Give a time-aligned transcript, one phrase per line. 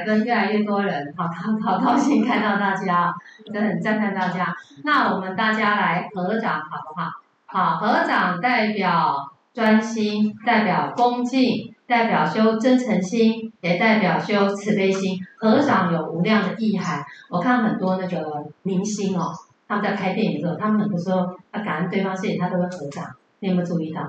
[0.00, 3.14] 哇，一百分，越来越多人，好，好，好高兴看到大家，
[3.44, 4.54] 真的很赞叹大家。
[4.84, 7.10] 那我们大家来合掌，好不好？
[7.46, 15.18] 好，合掌代表专心，代表恭敬，代表修真诚心，也代表修慈悲心。
[15.36, 17.04] 合掌有无量的意涵。
[17.28, 19.32] 我看很多那个明星哦，
[19.68, 21.18] 他们在拍电影的时候，他们很多时候
[21.52, 23.04] 要感恩对方，谢谢他都会合掌。
[23.40, 24.02] 你有没有注意到？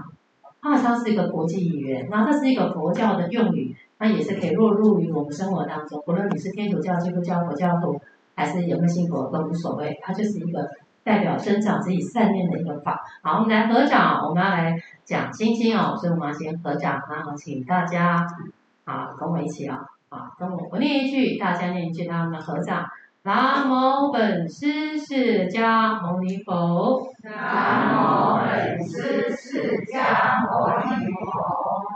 [0.64, 6.02] 他好像是一个国际语言，然后它是一个佛教的用语，它也是可以落入于我们生活当中。
[6.04, 8.02] 不论你是天主教、基督教、佛教徒，
[8.36, 10.68] 还是有没有信佛都无所谓，它就是一个
[11.04, 13.00] 代表增长自己善念的一个法。
[13.22, 18.26] 好，我们来合掌，我们要来讲星星哦，所以我们要先合掌，然后请大家
[18.86, 22.88] 好跟我一起啊，好跟我我念一句，大家念一句，让我们合掌。
[23.24, 27.06] 南无本师释迦牟尼佛。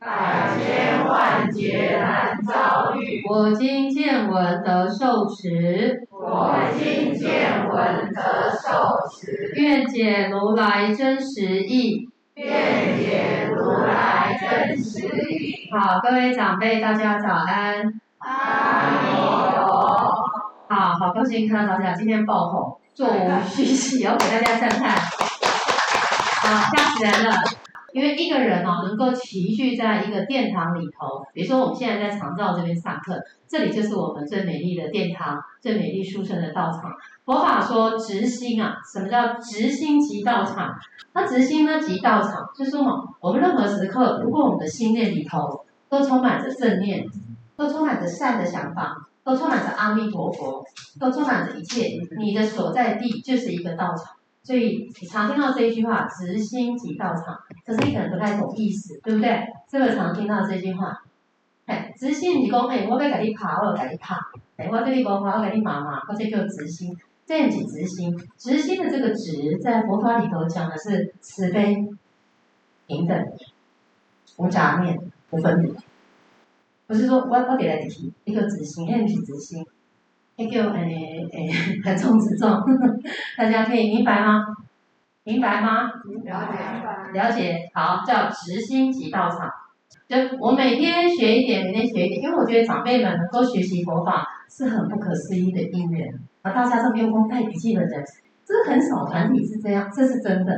[0.00, 3.22] 百千万劫难遭遇。
[3.28, 9.52] 我今见闻得受持，我今见闻得受持。
[9.56, 15.68] 愿解如来真实义，愿解如来真实义。
[15.70, 17.92] 好，各位长辈，大家早安。
[18.20, 20.24] 阿弥陀佛。
[20.66, 22.80] 好好高兴看到大家，今天爆红。
[22.94, 24.96] 座无虚席，要给大家赞叹。
[24.96, 27.34] 好，吓死人了！
[27.92, 36.92] 因为一个人哦，能够齐聚在一个殿堂里头，比如说我们现在在长照这边上课，这里就是我们最美丽的殿堂，最美丽殊胜的道场。
[37.24, 40.74] 佛法说直心啊，什么叫直心即道场？
[41.12, 47.06] 那直心呢即道场，就是说嘛，我们任何时刻，如果我们的心念里头都充满着正念，
[47.56, 49.06] 都充满着善的想法。
[49.22, 50.64] 都充满着阿弥陀佛，
[50.98, 51.88] 都充满着一切。
[52.18, 54.16] 你的所在地就是一个道场，
[54.50, 59.46] 所以你常听到这一句话“直心即道场”，可是你可能不太懂意思，对不对？
[59.68, 61.00] 这个常听到这句话？
[61.66, 64.16] 哎，直心你讲哎，我要给你爬，我要给你爬，
[64.56, 66.92] 哎，我对你讲话，我给你骂骂，或者叫直心，
[67.24, 68.12] 这样子直心。
[68.36, 71.86] 直心的这个“直”在佛法里头讲的是慈悲、
[72.88, 73.32] 平等、
[74.38, 74.98] 无杂念、
[75.30, 75.70] 无分别。
[76.88, 79.64] 不是说我我给来提一个直心，哎，是直心，
[80.40, 81.50] 一个诶诶
[81.84, 82.62] 横冲直撞，
[83.36, 84.42] 大家可以明白吗？
[85.24, 85.82] 明白吗？
[86.24, 87.18] 了解。
[87.18, 89.50] 了解，好，叫直心即道场。
[90.08, 96.08] 就我每天学一点，每天学一点，因为我觉得长辈们能够学习佛法是很不可思议的因缘。
[96.42, 98.02] 啊，大家这么用功带笔记的人，
[98.44, 100.56] 这是很少团体是这样，这是真的。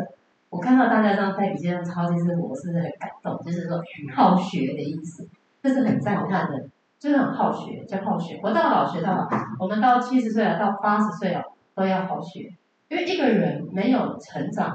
[0.48, 3.82] 我看到大家这样带笔记的超级是我是很感动，就是说
[4.14, 5.28] 好学的意思。
[5.62, 6.64] 这是很赞叹的，
[7.02, 8.38] 就是很好学，叫好学。
[8.40, 11.42] 活到老学到老，我们到七十岁了，到八十岁了，
[11.74, 12.42] 都要好学。
[12.86, 14.72] 因为一个人没有成长，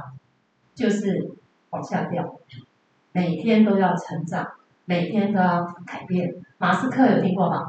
[0.76, 1.38] 就是
[1.70, 2.38] 往下掉。
[3.14, 4.46] 每天都要成长，
[4.84, 6.30] 每天都要改变。
[6.58, 7.62] 马斯克有听过吗？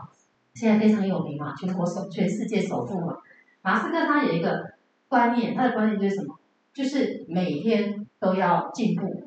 [0.55, 3.17] 现在非常有名嘛，全国首，全世界首富嘛。
[3.63, 4.73] 马斯克他有一个
[5.07, 6.37] 观念，他的观念就是什么？
[6.75, 9.23] 就是每天都要进步，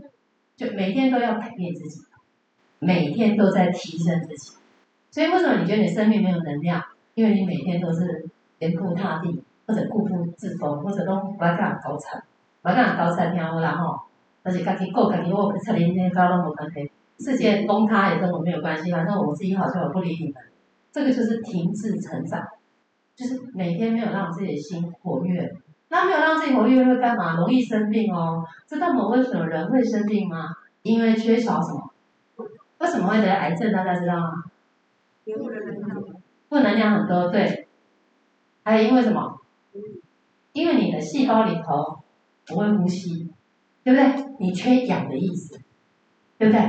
[0.58, 2.02] 就每天都要改变自己。
[2.80, 4.58] 每天都在提升自己，
[5.12, 6.82] 所以为什么你觉得你生命没有能量？
[7.14, 8.26] 因为你每天都是
[8.60, 12.24] 原地踏地，或者固步自封，或者都不爱干高产，
[12.62, 14.00] 不爱干高产，听好啦吼。
[14.44, 16.90] 而且家己过家己我，差连天高都无关系，
[17.20, 20.42] 世界崩塌也跟我没有关系，反正我自己好像我不理你们。
[20.92, 22.42] 这个就是停滞成长，
[23.16, 25.54] 就是每天没有让自己的心活跃，
[25.90, 27.36] 那没有让自己活跃会干嘛？
[27.36, 28.44] 容易生病哦。
[28.66, 29.08] 知道吗？
[29.10, 30.48] 为什么人会生病吗？
[30.84, 31.92] 因为缺少什么？
[32.80, 33.72] 为什么会得癌症？
[33.72, 34.44] 大家知道吗？
[36.50, 37.68] 负能量很多，对。
[38.64, 39.40] 还有因为什么？
[40.54, 42.00] 因为你的细胞里头
[42.46, 43.30] 不会呼吸，
[43.84, 44.26] 对不对？
[44.40, 45.60] 你缺氧的意思，
[46.38, 46.62] 对不对？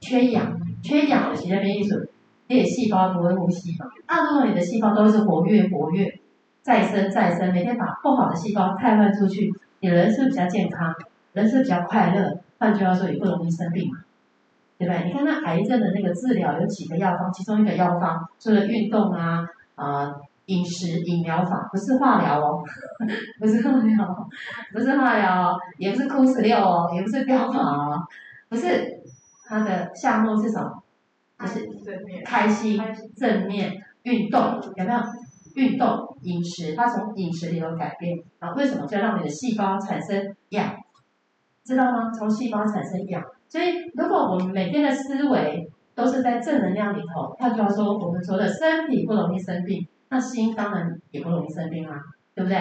[0.00, 2.08] 缺氧，缺氧的其实没意思。
[2.46, 3.86] 你的细胞不会呼吸嘛？
[4.06, 6.20] 那如果你的细胞都是活跃、活跃、
[6.60, 9.50] 再生、再生，每天把不好的细胞汰换出去，
[9.80, 10.94] 你人是比较健康，
[11.32, 12.38] 人是比较快乐。
[12.58, 13.98] 换句话说，也不容易生病嘛。
[14.86, 15.04] 对？
[15.06, 17.32] 你看那癌症的那个治疗有几个药方？
[17.32, 19.44] 其中一个药方除了运动啊、
[19.76, 20.14] 呃
[20.46, 22.62] 饮食饮疗法，不是化疗哦，
[23.40, 24.28] 不是化疗，
[24.72, 27.98] 不是化疗，也不是 Q 十六哦，也不是标靶哦，
[28.50, 28.68] 不是，
[29.48, 30.70] 它的项目是什么？
[31.40, 31.66] 就是
[32.24, 32.78] 开心、
[33.16, 33.72] 正面、
[34.02, 35.00] 运动，有没有？
[35.56, 35.86] 运动、
[36.22, 40.20] 饮食，它从饮食里头改变，然后为什么就让你的细胞产生
[40.50, 40.74] 氧？
[41.64, 42.10] 知道吗？
[42.10, 43.22] 从细胞产生氧，
[43.54, 51.94] 所以如果我们每天的思维都是在正能量里头，换句话说，我们除了身体不容易生病，那心当然也不容易生病啊，
[52.34, 52.58] 对不对？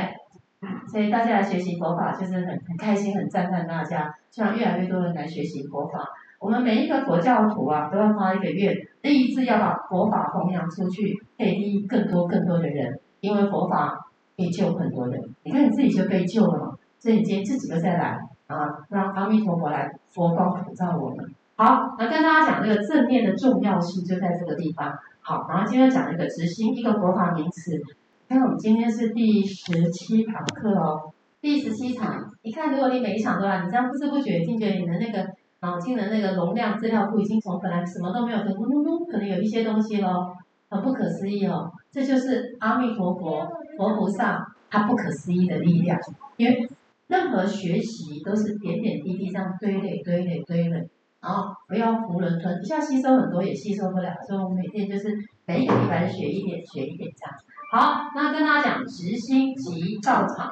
[0.91, 5.99] 所以大家来学习佛法，就是很很开心，很赞叹大家，希望越来越多人来学习佛法。
[6.39, 12.99] 我们每一个佛教徒啊，都要花一个愿，立志要把佛法弘扬出去，可以利益更多更多的人。
[13.19, 13.97] 因为佛法
[14.37, 16.77] 可以救很多人，你看你自己就被救了嘛。
[16.99, 21.33] 所以你今天自己又再来啊，让阿弥陀佛来佛光普照我们。
[21.55, 24.93] 好，那跟大家讲这个正念的重要性就在这个地方。
[25.21, 27.79] 好，然后今天讲一个执心，一个佛法名词。
[28.27, 32.31] 看我们今天是第十七堂课哦，第十七场。
[32.41, 35.29] 你看，如果你每一场都来，你这样不知不觉，已经觉得你的那个
[35.61, 40.35] 脑筋的那个容量资料库已经从本来什么都没有，可能咚咚咚，可能有一些东西咯，
[40.69, 41.71] 很不可思议哦。
[41.91, 43.47] 这就是阿弥陀佛
[43.77, 45.99] 佛菩萨他不可思议的力量，
[46.37, 46.67] 因为
[47.13, 50.89] 任何学习都是点点滴滴这样堆垒堆垒堆垒，
[51.21, 55.15] 然后不要囫囵吞，一下吸收很多也吸收不了，所以我们每天就是
[55.45, 57.35] 每一个礼拜学一点学一点这样。
[57.71, 60.51] 好，那跟大家讲执心即道场。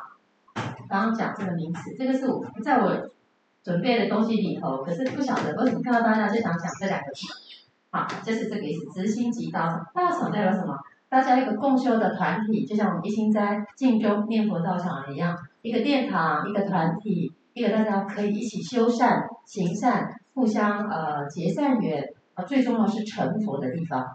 [0.88, 3.10] 刚刚讲这个名词，这个是我在我
[3.64, 7.26] 准备的东西里头，可是不晓得为什么看到大家就想讲这两个字。
[7.90, 9.84] 好，就是这个意思，执心即道场。
[9.96, 10.78] 道场代表什么？
[11.10, 22.04] 大家一个共修的团体，就像我们一心斋静中念佛道场一样，一个殿堂，一个团体，一个大家可以一起修善行善，互相呃结善缘，
[22.34, 24.06] 啊，最重要是成佛的地方。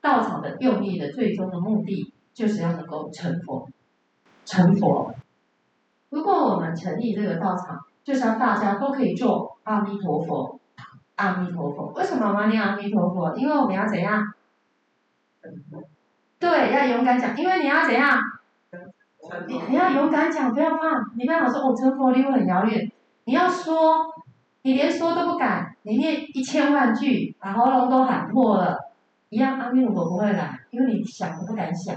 [0.00, 3.68] 道场的用意的最终的目的，就是要能够成佛，
[4.44, 5.14] 成佛。
[6.10, 10.58] 如果我们成立这个道场，就像大家都可以做阿弥陀佛，
[11.16, 11.92] 阿弥陀佛。
[11.94, 13.34] 为什么念阿弥陀佛？
[13.36, 14.32] 因为我们要怎样？
[16.38, 18.18] 对，要勇敢讲，因为你要怎样？
[19.48, 20.78] 你你要勇敢讲，不要怕。
[21.16, 22.90] 你不要说哦，成佛离我很遥远。
[23.24, 24.06] 你要说，
[24.62, 28.76] 你连说都不敢，你念一千万句，把喉咙都喊破了。
[29.28, 31.96] 一样，阿弥陀佛不会来，因为你想都不敢想，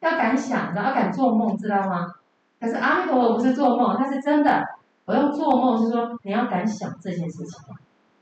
[0.00, 2.06] 要敢想，然后敢做梦，知道吗？
[2.60, 4.62] 可是阿弥陀佛不是做梦，他是真的。
[5.04, 7.60] 我用做梦是说，你要敢想这件事情，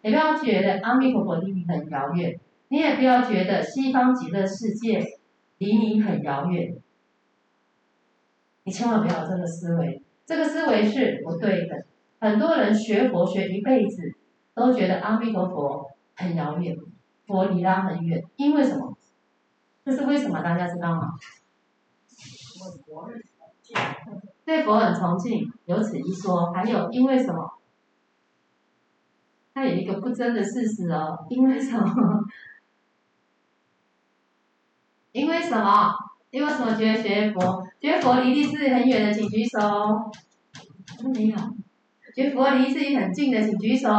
[0.03, 5.03] 你不要觉得阿弥陀佛离你很遥远，你也不要觉得西方极乐世界
[5.59, 6.75] 离你很遥远，
[8.70, 11.75] 你千万不要有这个思维，这个思维是不对的。
[12.20, 14.00] 很多人学佛学一辈子，
[14.55, 16.76] 都觉得阿弥陀佛很遥远。
[17.26, 18.96] 佛离他很远，因为什么？
[19.84, 20.40] 这是为什么？
[20.40, 21.08] 大家知道吗？
[24.44, 26.52] 对佛很崇敬，有此一说。
[26.52, 27.50] 还有因为什么？
[29.52, 31.26] 它有一个不争的事实哦。
[31.28, 31.93] 因为什么？
[35.11, 35.93] 因为什么？
[36.31, 37.66] 因为什么觉得学佛？
[37.81, 39.59] 觉得佛离地自己很远的，请举手。
[41.12, 41.37] 没有。
[42.14, 43.90] 觉得佛离自己很近的，请举手。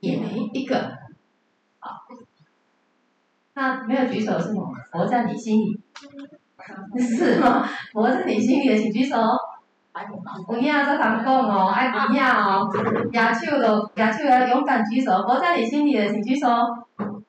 [0.00, 0.76] 也没一个。
[1.78, 1.90] 好，
[3.54, 4.72] 那没有举手是什么？
[4.90, 5.78] 佛在你心里，
[6.98, 7.68] 是吗？
[7.92, 9.16] 佛在你心里的，请举手。
[10.48, 15.10] 有影做通讲哦，爱有影哦，举手的举手要勇敢举手。
[15.26, 16.46] 佛在你心里的，请举手。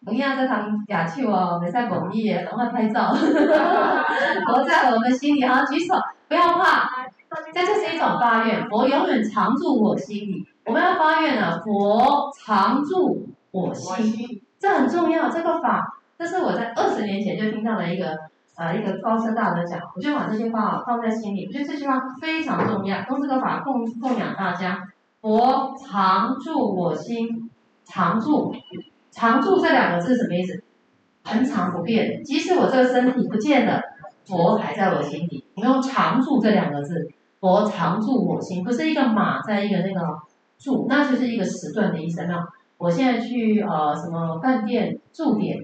[0.01, 3.13] 有影做通举手哦，袂使无意的，赶快拍照。
[4.48, 5.96] 佛在我们心里，好举手，
[6.27, 6.89] 不要怕。
[7.53, 10.46] 这就是一种发愿，佛永远常驻我心里。
[10.65, 13.27] 我们要发愿了，佛常住。
[13.51, 15.27] 我心，这很重要。
[15.29, 15.86] 这个法，
[16.17, 18.17] 这是我在二十年前就听到了一个，
[18.55, 21.46] 呃，一个高僧大德讲，我就把这句话放在心里。
[21.46, 24.88] 我觉得这句话非常重要，用这个法供供养大家。
[25.20, 27.51] 佛常住我心，
[27.84, 28.55] 常住，
[29.12, 30.63] 常住这两个字什么意思？
[31.24, 33.82] 恒常不变，即使我这个身体不见了，
[34.25, 35.46] 佛还在我心里。
[35.56, 40.18] 你用常住这两个字，佛常住我心，不是一个马在一个那个
[40.58, 42.44] 住，那就是一个时段的意思，那。
[42.77, 45.56] 我现在去呃什么饭店住点，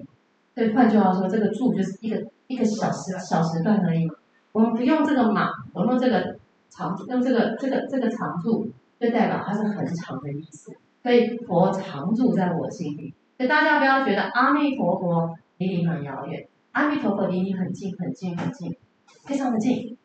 [0.54, 4.08] 对，换句话说，这个住就是一个一个小时小时段而已。
[4.52, 6.36] 我们不用这个码，我们用这个
[6.70, 10.70] 长，用这个这个这个常住，就代表它是很长的意思。
[11.02, 18.76] 所以佛常住在我心里，所以大家不要觉得阿弥陀佛离你很遥远，阿弥陀佛离你很近很近很近，
[19.24, 19.96] 非常的近，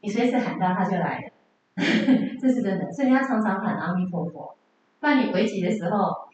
[0.00, 1.30] 你随时喊他他就来了，
[2.40, 2.90] 这是真的。
[2.90, 4.56] 所以你要常常喊阿弥陀佛，
[4.98, 6.24] 不然你危急的时候。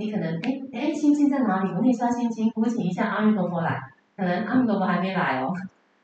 [0.00, 1.68] 你可能哎哎，心经在哪里？
[1.68, 3.78] 我跟你刷心经，呼请一下阿弥陀佛来。
[4.16, 5.52] 可能阿弥陀佛还没来哦，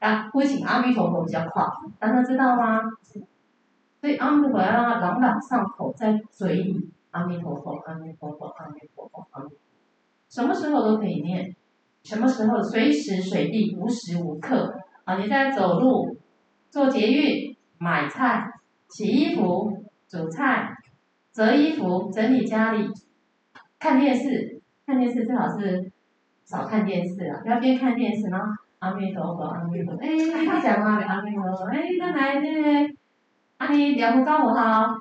[0.01, 1.65] 啊，呼请阿弥陀佛比较快，
[1.99, 2.79] 大家知道吗？
[3.99, 6.91] 所以阿弥陀佛要朗朗上口，在嘴里。
[7.13, 9.49] 阿弥陀佛，阿弥陀佛，阿弥陀佛，阿弥。
[10.29, 11.55] 什么时候都可以念，
[12.03, 15.17] 什么时候随时随地无时无刻啊！
[15.19, 16.17] 你在走路、
[16.71, 18.45] 坐捷运、买菜、
[18.89, 19.73] 洗衣服、
[20.09, 20.69] 煮菜、
[21.33, 22.87] 折衣服、整理家里、
[23.79, 25.93] 看电视，看电视最好是
[26.45, 28.39] 少看电视啊，不要边看电视呢。
[28.79, 30.27] 阿弥陀佛，阿弥陀佛，哎，你
[30.63, 32.95] 讲话的阿弥陀佛，哎，刚才那个，
[33.57, 34.95] 阿弥聊不到我好，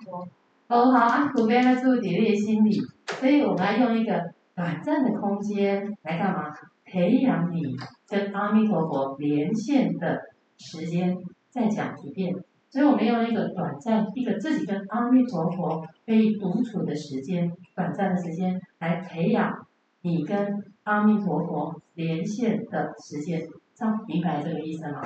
[0.67, 2.71] 不好啊，普遍的注意力心理，
[3.05, 4.13] 所以我们要用一个
[4.55, 6.53] 短暂的空间来干嘛？
[6.85, 7.75] 培养你
[8.07, 10.21] 跟阿弥陀佛连线的
[10.57, 11.15] 时间。
[11.49, 12.35] 再讲一遍，
[12.69, 19.65] 所以我们用一个短暂、一个自己跟阿弥陀佛可以独处的时间，短暂的时间来培养
[20.01, 23.41] 你跟阿弥陀佛连线的时间。
[23.73, 25.01] 这样明白这个意思吗？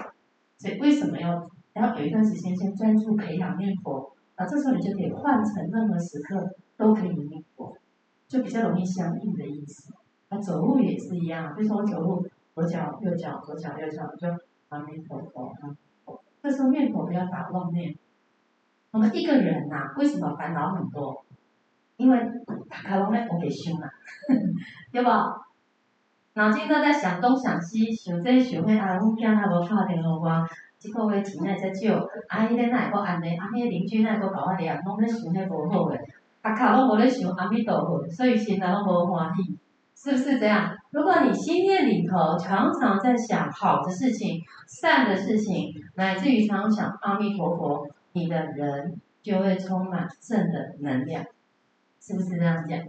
[0.57, 4.11] 所以为什么要要有一段时间先专注培养念佛？
[4.33, 7.77] 啊，这时候你就可以换成任何时刻都可以念佛，
[8.29, 9.93] 就比较容易相应的意思。
[10.29, 14.27] 啊，走路也是一样，比如说我走路，左脚右脚，左脚右脚，就
[14.69, 16.21] 阿弥陀佛，阿弥陀佛。
[16.41, 17.93] 这时候念佛不要打妄念。
[18.91, 21.25] 我们一个人呐、啊，为什么烦恼很多？
[21.97, 23.89] 因为他卡拢咧我给凶了，
[24.93, 25.35] 对吧？
[26.35, 30.47] 脑筋都在想东想西，想这想那，啊，阮囝仔无打电话我，
[30.79, 31.97] 这个月钱奈才少，
[32.29, 35.99] 啊，迄个奈个安尼，啊，迄个邻居奈个搞我俩，拢咧想迄无好诶，
[36.41, 39.57] 大卡拢无咧想阿弥陀佛，所以心内拢无欢喜，
[39.95, 40.73] 是不是这样？
[40.91, 51.23] 如果你心念里头常常在想好的事情、善的事情，乃至于常常想阿弥陀佛，你的人就会充满正的能量，
[51.99, 52.79] 是不是这样讲？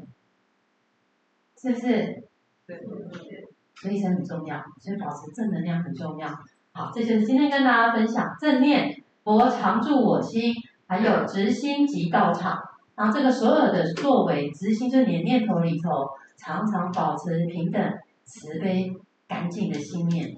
[1.60, 2.24] 是不是？
[3.74, 6.28] 所以这很重要，所以保持正能量很重要。
[6.72, 10.54] 好，这就是今天跟大家分享正念、佛常住我心，
[10.86, 12.56] 还有直心即道场。
[13.00, 17.82] 然后这个所有的作为，执行就你的念头里头，常常保持平等、
[18.24, 18.92] 慈悲、
[19.26, 20.28] 干净的心念。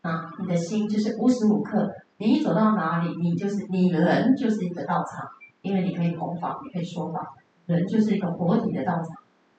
[0.00, 5.24] 啊，你的心就是无时无刻，你一走到哪里，你就是你人就是一个道场，
[5.62, 7.32] 因为你可以弘法，你可以说法，
[7.66, 9.04] 人就是一个活体的道场，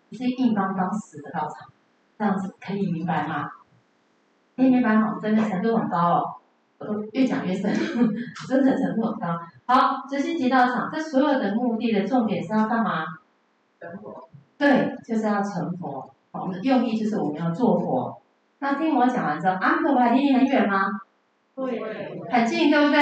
[0.10, 1.70] 不是硬邦邦死的道场。
[2.18, 3.48] 这样子可以明白吗？
[4.58, 5.18] 可以明白吗？
[5.22, 6.24] 真的程度很高哦，
[7.12, 7.72] 越讲越深，
[8.48, 9.40] 真的程度很高。
[9.66, 13.06] 好，直心即道场，这所有的目的的重点是要干嘛？
[13.80, 14.30] 成佛。
[14.58, 16.10] 对，就是要成佛。
[16.32, 18.22] 好，我们的用意就是我们要做佛。
[18.60, 20.86] 那听我讲完之后，阿弥陀佛离你很远吗？
[21.56, 21.80] 对。
[22.30, 23.00] 很近，对不对？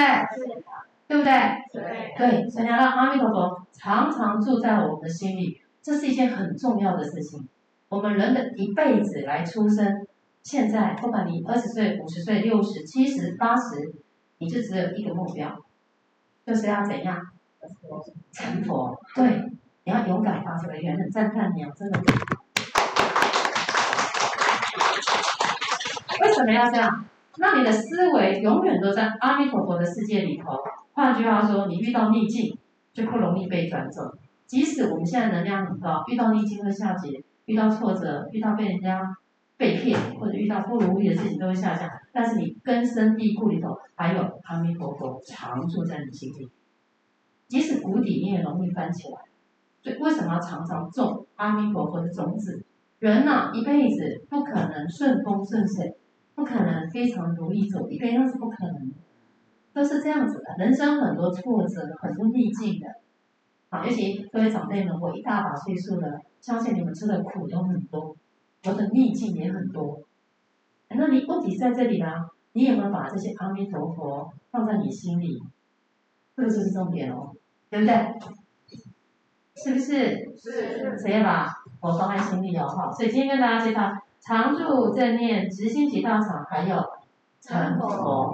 [1.08, 1.34] 对不对？
[1.72, 2.14] 对。
[2.18, 7.48] 对，所以要让阿弥陀佛常常住在我们的心里，这是一件很重要的事情。
[7.90, 10.06] 我们人的一辈子来出生，
[10.48, 13.94] 现在不管你二十岁、五十岁、六十、七十、八十，
[14.38, 15.54] 你就只有一个目标，
[16.46, 17.22] 就是要怎样
[18.32, 18.98] 成佛。
[19.14, 19.44] 对，
[19.84, 22.00] 你要勇敢发这个愿，很赞叹你哦，真的。
[26.22, 27.06] 为什么要这样？
[27.40, 30.58] 那你的思维永远都在阿弥陀佛的世界里头。
[30.94, 32.58] 换句话说，你遇到逆境
[32.94, 34.02] 就不容易被转走。
[34.46, 37.22] 即使我们现在能量很高，遇到逆境会下劫。
[37.48, 39.02] 遇到挫折，遇到被人家
[39.58, 41.90] 被骗，或者遇到不如意的事情，都会下降。
[42.14, 46.50] 但是你根深蒂固里头还有阿弥陀佛常住在你心里，
[47.48, 49.20] 即使谷底你也容易翻起来。
[49.82, 52.64] 所以为什么要常常种阿弥陀佛的种子？
[53.00, 55.96] 人呐、一辈子不可能顺风顺水，
[56.34, 58.92] 不可能非常如意走一辈子，是不可能，
[59.74, 60.56] 都是这样子的。
[60.58, 62.88] 人生很多挫折，很多逆境的。
[63.70, 68.16] 好，尤其各位长辈们，我一大把岁数了，相信你们吃的苦都很多，
[68.68, 70.02] 我的逆境也很多。
[70.90, 72.08] 那你问题在这里呢？
[72.54, 75.42] 你有没有把这些阿弥陀佛放在你心里？
[76.36, 77.32] 这个就是重点哦，
[77.70, 77.94] 对不对？
[79.56, 80.36] 是不是？
[80.38, 80.98] 是。
[80.98, 81.48] 谁要把
[81.80, 82.68] 佛放在心里哦？
[82.68, 86.84] 好，所以今天跟大家介绍常住正念、直心即道场，还有
[87.42, 88.34] 成佛，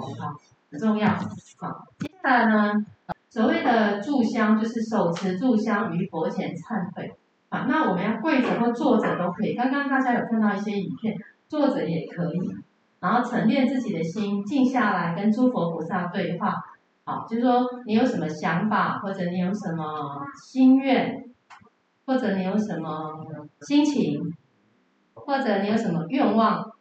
[0.70, 1.08] 很重要。
[1.08, 2.86] 好，接下来呢？
[3.28, 7.12] 所谓的住香，就是手持住香于佛前忏悔。
[7.68, 9.54] 那我们要跪着或坐着都可以。
[9.54, 11.16] 刚刚大家有看到一些影片，
[11.48, 12.40] 坐着也可以。
[13.00, 16.54] 然后沉淀自己的心，静下来跟诸佛菩萨对话。
[17.04, 21.24] 好，就是说你有什么想法，或者你有什么心愿，
[22.06, 23.26] 或者你有什么
[23.60, 24.20] 心情，
[25.14, 26.72] 或者你有什么愿望，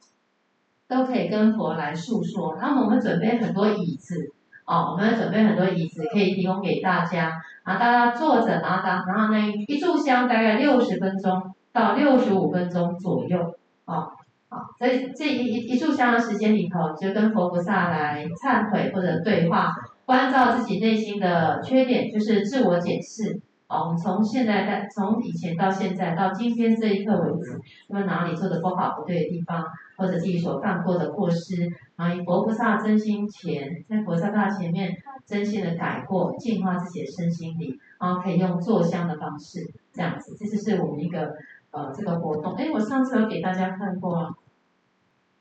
[0.87, 2.57] 都可以跟佛来诉说。
[2.59, 4.32] 那么我们准备很多椅子。
[4.65, 13.39] 哦，我们准备很多椅子可以提供给大家，啊，大家坐着，然后然后呢，一炷香大概六十分钟到六十五分钟左右，
[13.85, 14.11] 哦，
[14.47, 19.73] 好，所以这一一一炷香的时间里头，就跟佛菩萨来忏悔或者对话，
[20.05, 23.41] 关照自己内心的缺点，就是自我检视，
[23.73, 29.65] 好，我们从现在在从以前到现在到今天这一刻为止，因为哪里做的不好不对的地方，
[29.97, 39.59] 或者自己所犯过的过失，然后以佛菩萨真心前，在佛菩萨前面真心的改过，净化自己的身心灵，然后可以用坐香的方式
[39.91, 41.33] 这样子，这就是我们一个
[41.71, 42.53] 呃这个活动。
[42.53, 44.37] 哎，我上次有给大家看过。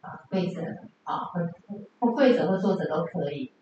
[0.01, 0.61] 啊，跪着
[1.05, 1.41] 啊，或
[2.01, 3.53] 或跪着或坐着都可以。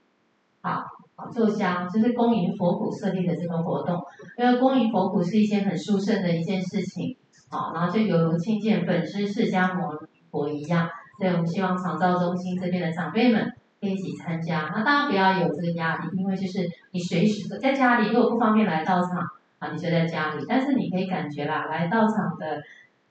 [0.62, 0.84] 好
[1.32, 4.00] 坐香，就是恭迎佛骨设立的这个活动。
[4.38, 7.16] 因为恭迎佛骨是一件很殊胜的一件事情，
[7.50, 10.88] 好，然后就犹如亲见本师释迦牟尼佛一样。
[11.18, 14.72] 所以我们希望长照中心这边的长辈们可以一起参加。
[14.74, 19.18] 那大家不要有这个压力，因为就是你随时在家里，如果不方便来道场
[19.58, 20.44] 啊，你就在家里。
[20.48, 22.62] 但是你可以感觉啦，来到场的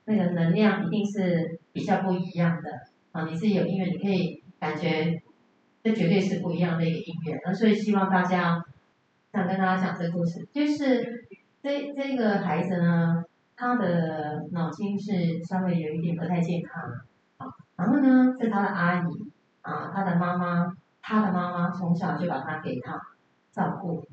[0.05, 2.71] 那个能量一定是比较不一样的。
[3.11, 5.21] 啊，你自己有因缘，你可以感觉，
[5.83, 7.39] 这绝对是不一样的一个音乐。
[7.45, 8.63] 那所以希望大家，
[9.31, 11.27] 想跟大家讲这个故事，就是
[11.61, 13.23] 这这个孩子呢，
[13.55, 16.83] 他的脑筋是稍微有一点不太健康，
[17.37, 19.31] 啊，然后呢，是他的阿姨，
[19.61, 22.99] 啊，他的妈妈，他的妈妈从小就把他给他
[23.51, 24.05] 照顾，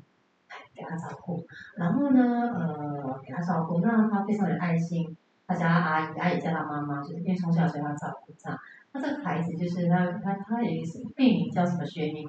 [0.73, 1.45] 给他照顾，
[1.75, 5.15] 然后呢，呃，给他照顾，那他非常有爱心，
[5.47, 8.57] 他家阿姨，阿姨叫他妈妈，就是因为从小就他照顾这样。
[8.91, 12.27] 他这个孩子就是他，他他有一个病名叫什么学名？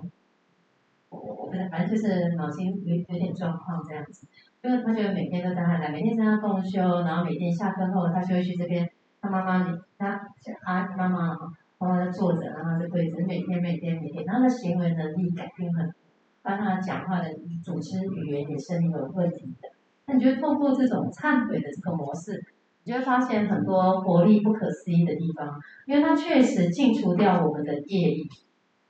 [1.09, 4.27] 我我我跟他，反正就是脑筋有有点状况这样子。
[4.63, 8.89] 因为他就每天都带他来，每天在他共修，然后每天下课后他就会去这边。
[9.21, 10.21] 他妈妈，他
[10.65, 11.35] 阿妈妈
[11.79, 15.95] 妈妈在坐着，然后就跪着，每天每天每天，他的行为能力改变很多，
[16.43, 17.29] 帮他讲话的
[17.65, 19.71] 组织语言也是有问题的。
[20.07, 22.45] 那你觉得透过这种忏悔的这个模式？
[22.89, 28.31] 你就会发现很多活力不可思议的地方，因为它确实净除掉我们的业力。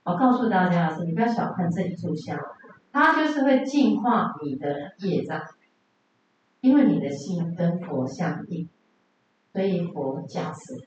[0.05, 2.39] 我告诉大家的是，你不要小看这一炷香，
[2.93, 5.43] 它就是会净化你的业障，
[6.61, 8.69] 因为你的心跟佛相应，
[9.53, 10.87] 所以佛加持。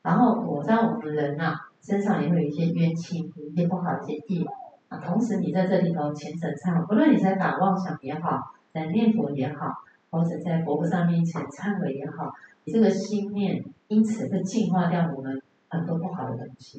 [0.00, 4.46] 然后我在我们人呐、身上也会有一些冤气，有一些不好的一些业
[4.88, 4.96] 啊。
[4.96, 9.83] 同时你在这里头虔诚忏悔，不论你在打妄想也好，在念佛也好。
[10.14, 16.78] 或者在佛菩萨面前忏悔也好，你这个心念因此会净化掉我们很多不好的东西，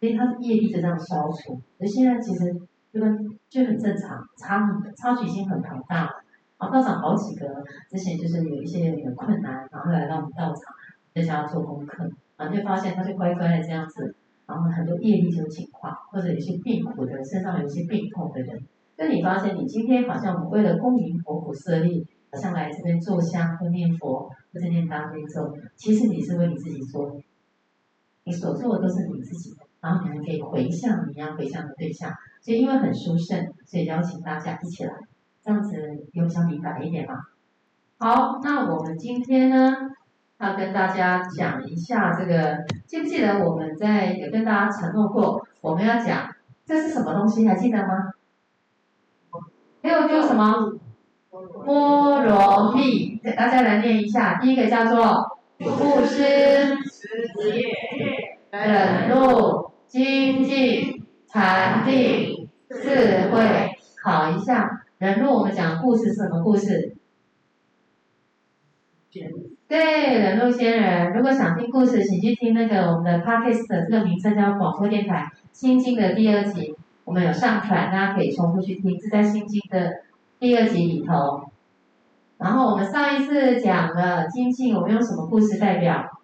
[0.00, 1.60] 所以它的业力就这样消除。
[1.78, 2.52] 而现在其实
[2.92, 6.10] 就跟就很正常，差差距已经很庞大了。
[6.56, 7.46] 啊，道场好几个
[7.88, 10.56] 之前就是有一些有困难，然后来到我们道场
[11.14, 18.60] 在家做功课，然后就发现他就乖乖的这样子，然后很多业力就净化，或者有些病苦的身上有一些病痛的人，
[18.96, 22.04] 就你发现你今天好像为了恭迎佛骨设立。
[22.32, 27.16] 像来这边坐香或念佛或者念大悲咒，其实你是为你自己做，
[28.24, 34.92] 你所做的都是你自己的，然后你们可以回向你要回向的对象，所以因为很殊胜，所以邀请大家一起来，
[35.42, 35.76] 这样子
[36.12, 37.14] 有比较明白一点吗？
[37.98, 39.74] 好，那我们今天呢
[40.38, 46.34] 要跟大家讲一下这个，记不记得我们在有跟大家承诺过，我们要讲
[46.66, 48.12] 这是什么东西，还记得吗？
[49.82, 50.75] 还有就是什么？
[51.64, 54.38] 波罗蜜，大家来念一下。
[54.40, 56.22] 第一个叫做布施、
[58.50, 63.70] 忍辱、精进、禅定、智慧。
[64.02, 66.96] 考一下，忍辱我们讲故事是什么故事？
[69.68, 69.78] 对，
[70.18, 71.12] 忍辱仙人。
[71.12, 80.05] 如果想听故事，请去听那个我们的 Podcast 这个名称叫广播电台《心经》的第二集，我们有上传，大家可以重复去听，是在《心经》的。
[80.38, 81.50] 第二集里头，
[82.36, 86.20] 然后我们上一次讲了精进，我们用什么故事代表？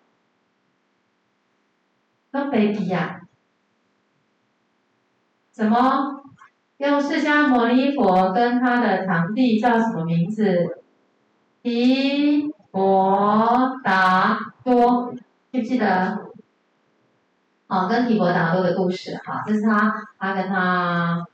[2.31, 3.22] 跟谁比呀？
[5.55, 6.20] 什么？
[6.77, 10.83] 用释迦牟尼佛跟他的堂弟叫什么名字？
[11.62, 15.14] 提婆达多，
[15.51, 16.33] 记不记得？
[17.66, 21.27] 好，跟提婆达多的故事，好，这是他，他跟他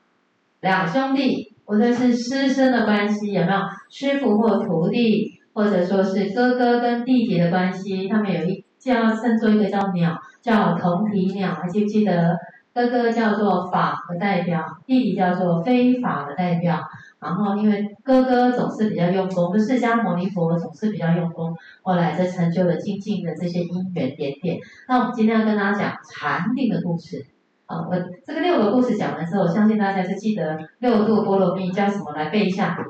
[0.60, 1.47] 两兄弟。
[1.68, 3.58] 无论是师生的关系有没有？
[3.90, 12.34] 师傅或徒弟，或者说是哥哥跟弟弟的关系，他们有一叫称作一个叫鸟，叫同体鸟，还记不记得？
[12.72, 16.80] 哥哥叫做法的代表，弟弟叫做非法的代表。
[17.20, 24.56] 然后因为哥哥总是比较用功，不是释迦牟尼佛总是比较用功，后来才成就了精进的这些因缘点点。
[24.88, 27.26] 那我们今天要跟大家讲禅定的故事。
[27.68, 27.94] 啊，我
[28.26, 32.12] 这个六个故事讲完之后，我相信大家是记得六度波罗蜜叫什么？
[32.16, 32.78] 来背一下。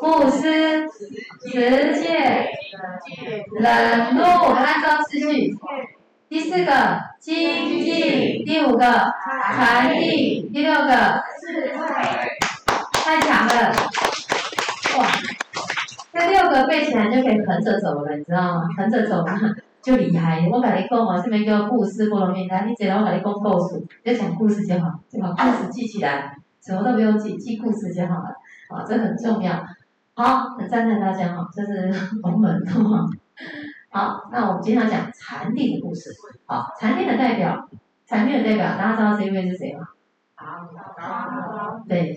[0.00, 2.50] 布施、持戒、
[3.56, 5.54] 忍辱，按照次序。
[6.28, 8.84] 第四个精进，第五个
[9.54, 11.84] 禅定，第六个智慧。
[12.94, 13.72] 太强了！
[14.98, 15.06] 哇，
[16.12, 18.68] 这六个背起来就可以横着走了，你知道吗？
[18.76, 19.24] 横着走
[19.82, 20.48] 就厉害。
[20.48, 28.28] 我跟你讲哦，这边叫故事菠萝面来，你只要我跟你讲故事，就讲故事就好，就把故事记起来，什么都不用记，记故事就好了。
[28.68, 29.62] 啊，这很重要。
[30.14, 31.92] 好，很赞叹大家哈，这是
[32.22, 33.06] 我们哈。
[33.90, 36.10] 好，那我们今天要讲禅定的故事。
[36.46, 37.68] 好，禅定的代表，
[38.06, 39.88] 禅定的代表，大家知道这一位是谁吗？
[41.88, 42.16] 对，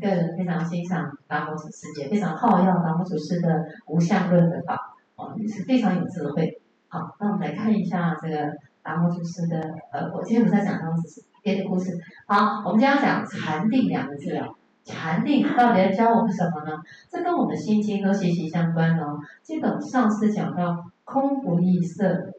[0.00, 6.60] 个人非常欣赏达摩祖师，也非常好要达摩祖师的无相论的法，哦，也是非常有智慧。
[6.94, 11.90] 好，那我们来看一下这个达摩祖师的，呃，我今天不在讲达摩祖师别的故事。
[12.28, 14.40] 好，我们今天要讲禅定两个字。
[14.84, 16.78] 禅定到底要教我们什么呢？
[17.10, 19.18] 这跟我们心经都息息相关哦。
[19.42, 22.32] 基本上是讲到空不异色，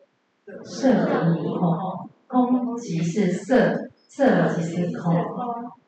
[0.63, 3.89] 色不异空，空即是色。
[4.07, 5.13] 色即是空，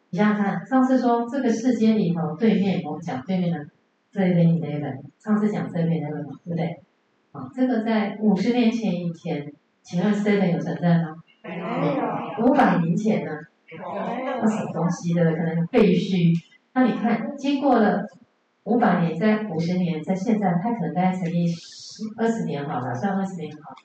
[0.09, 3.65] 你想想看，上次说这个世界里头，对面我们讲对面的
[4.11, 6.83] 这一边那个，上次讲这边那个嘛，对不对？
[7.37, 11.15] 啊，这个在五十年前以前，请问 seven 有存在吗？
[11.43, 12.45] 没有。
[12.45, 13.31] 五百年前呢？
[14.41, 16.33] 那什么东西的可能废墟？
[16.73, 18.03] 那你看，经过了
[18.63, 23.75] 五百年，在五十年，在现在，它可能大概成立十二十年好了，算二十年好。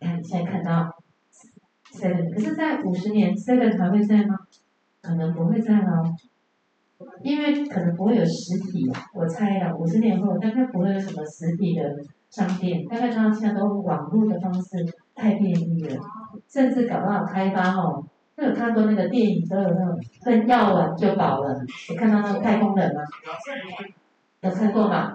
[0.00, 0.94] 你看你现在看到。
[1.90, 4.36] seven，可是，在五十年，seven 还会在吗？
[5.00, 6.04] 可能不会在了，
[7.22, 8.90] 因为可能不会有实体。
[9.14, 11.82] 我猜啊，五十年后大概不会有什么实体的
[12.30, 14.84] 商店，大概大家现在都网络的方式
[15.14, 16.00] 太便利了，
[16.48, 18.04] 甚至搞不好开发哦。
[18.36, 21.54] 都有看过那个电影，都有那种吞药丸就饱了。
[21.88, 23.02] 有看到那个太空人吗？
[24.42, 25.12] 有看过吗？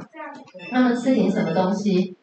[0.69, 2.15] 他们吃点什么东西？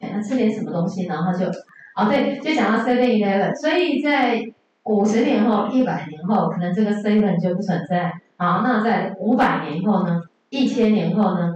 [0.00, 1.46] 哎，他吃点什么东西，然后就。
[1.94, 4.42] 哦，对，就讲到 Seven Eleven，所以在
[4.84, 8.10] 五十年后、一百年后，可能这个 Seven 就不存在。
[8.42, 10.20] 好，那在五百年后呢？
[10.48, 11.54] 一千年后呢？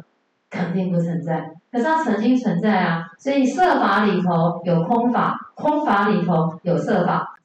[0.49, 1.53] 肯定不存在。
[1.73, 7.37] 可是它曾经存在啊，所以色法里头有空法，空法里头有色法。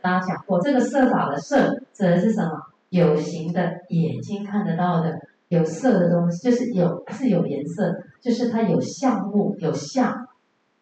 [0.00, 2.50] 大家讲过，这个色法的色指的是什么？
[2.88, 10.26] 有形的，眼睛看得到的，有色的东西，就是有是有颜色，就是它有相物，有相。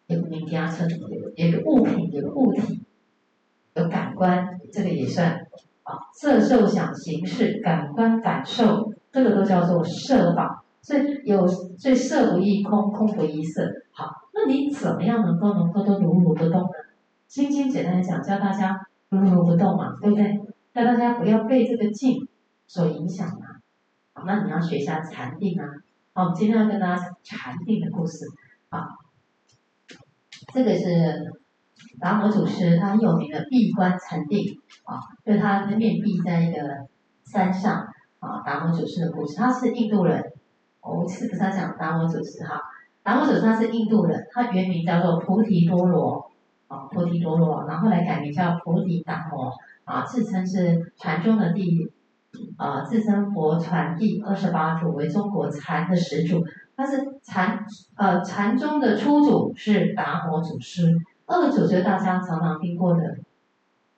[0.07, 2.81] 有个名家称，有有个物品，有个物体，
[3.75, 5.45] 有感官，这个也算
[6.13, 10.63] 色受想行识，感官感受，这个都叫做色法。
[10.81, 13.69] 所以有，所以色不异空，空不异色。
[13.91, 16.69] 好，那你怎么样能够能够都如如不动呢？
[17.27, 20.39] 心经简单讲，教大家如如不动嘛，对不对？
[20.73, 22.27] 教大家不要被这个境
[22.67, 23.57] 所影响嘛。
[24.13, 25.65] 好，那你要学一下禅定啊。
[26.13, 28.25] 好，我们今天要跟大家讲禅定的故事
[28.69, 28.87] 啊。
[30.53, 31.33] 这个是
[31.99, 36.59] 达摩祖师，他很有名的闭关禅定啊，就是他面壁在一个
[37.25, 37.87] 山上
[38.19, 38.41] 啊。
[38.45, 40.31] 达摩祖师的故事，他是印度人，
[40.81, 42.61] 我是不是他讲达摩祖师哈？
[43.03, 46.29] 达摩祖师他是印度人，他原名叫做菩提多罗
[46.67, 49.51] 啊，菩提多罗，然后后来改名叫菩提达摩
[49.85, 51.91] 啊，自称是禅宗的第
[52.57, 56.43] 啊，自称佛传第二十八祖，为中国禅的始祖。
[56.75, 60.95] 他是禅，呃，禅宗的初祖是达摩祖师，
[61.27, 63.17] 二祖就是大家常常听过的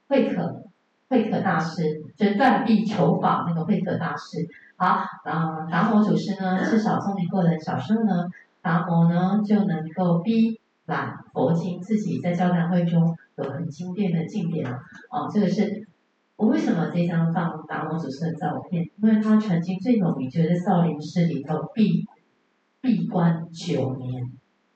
[0.10, 0.64] 慧可，
[1.08, 4.46] 慧可大师，就是断臂求法那个慧可大师。
[4.76, 8.26] 好，呃，达摩祖师呢是少聪明过人，小时候呢，
[8.62, 14.80] 达摩呢就能够逼览佛经，自己在交谈会中有很经典的经典啊。
[15.10, 15.88] 哦，这个是
[16.36, 18.90] 我为什么这张放达摩祖师的照片？
[19.02, 22.06] 因为他曾经最有名就是少林寺里头闭。
[22.82, 24.32] 闭关九年，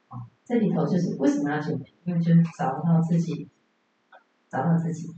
[0.10, 1.93] 啊，这里头就是为什么要九年？
[2.06, 3.48] 因为就是找到自己，
[4.50, 5.10] 找到自己，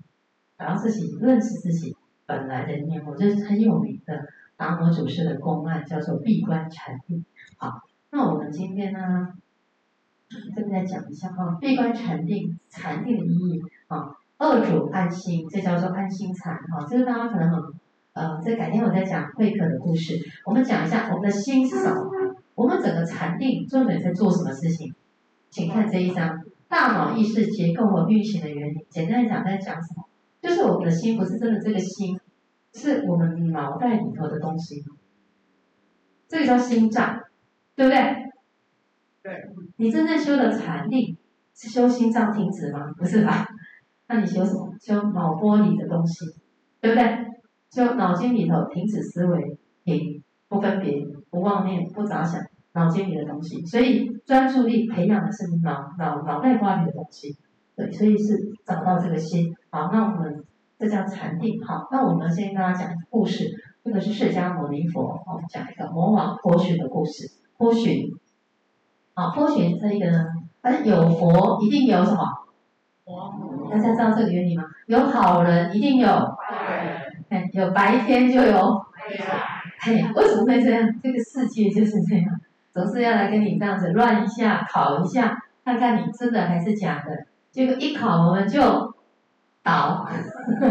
[0.57, 1.95] 找到自己，认识自己
[2.25, 7.25] 本来的面目，这是很有名的达摩祖师的公案，叫做闭关禅定。
[7.57, 9.33] 好，那我们今天呢，
[10.55, 17.63] 这边再讲一下哈，闭关禅定，禅定的意义啊，二祖安心，这叫做安心禅哈，这个大家可能很，
[18.13, 22.11] 呃，这改天我再讲慧可的故事，我们讲一下我们的心是什么？
[22.55, 24.93] 我们整个禅定重点在做什么事情？
[25.49, 28.85] 请看这一章，大脑意识结构和运行的原理。
[28.89, 30.05] 简单来讲，在讲什么？
[30.41, 32.19] 就是我们的心不是真的这个心，
[32.73, 34.83] 是我们脑袋里头的东西。
[36.27, 37.21] 这个叫心脏，
[37.75, 37.99] 对不对？
[39.23, 39.49] 对。
[39.77, 41.17] 你真正修的禅定
[41.55, 42.91] 是修心脏停止吗？
[42.97, 43.47] 不是吧？
[44.07, 44.73] 那你修什么？
[44.79, 46.25] 修脑波里的东西，
[46.81, 47.25] 对不对？
[47.71, 50.21] 修脑筋里头停止思维，停。
[50.47, 52.39] 不分别，不妄念，不杂想，
[52.75, 53.65] 脑筋里的东西。
[53.65, 57.35] 所以专注力培养的是脑脑脑袋瓜里的东西。
[57.75, 59.53] 对，所以是找到这个心。
[59.71, 60.45] 好，那我们
[60.77, 61.59] 这叫禅定。
[61.65, 63.51] 好，那我们先跟大家讲故事。
[63.83, 67.27] 这个是释迦牟尼佛，我们讲一个魔王波旬的故事。
[67.57, 68.09] 波旬，
[69.13, 70.25] 好，波旬这一个呢，
[70.61, 72.23] 反正有佛一定有什么？
[73.69, 74.63] 大家知道这个原理吗？
[74.87, 78.51] 有好人一定有坏人，哎，有白天就有
[78.93, 79.39] 黑暗。
[79.81, 80.89] 嘿，为什么会这样？
[81.03, 82.25] 这个世界就是这样，
[82.75, 85.33] 总是要来跟你这样子乱一下，考一下，
[85.63, 87.25] 看看你真的还是假的。
[87.49, 88.61] 结果一考我们就
[89.63, 90.05] 倒，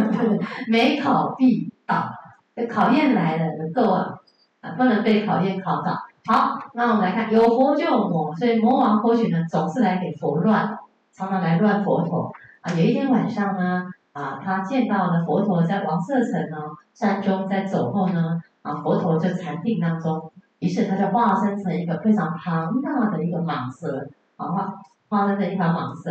[0.69, 2.11] 没考必倒。
[2.55, 4.15] 这考验来了，能够啊，
[4.61, 5.99] 啊，不能被考验考倒。
[6.27, 10.79] 好，那我们来看，有佛就有魔，所以魔王或许呢，总是来给佛乱，
[11.11, 12.31] 常常来乱佛陀。
[12.61, 16.59] 啊，有一天晚上呢，啊，他见到了佛陀在王舍城呢
[16.93, 20.31] 山中在走后呢，啊，佛陀就禅定当中，
[20.65, 24.75] 于是他就化身成一个非常庞大的一个蟒蛇，啊，化
[25.11, 26.11] 化身成一条蟒蛇，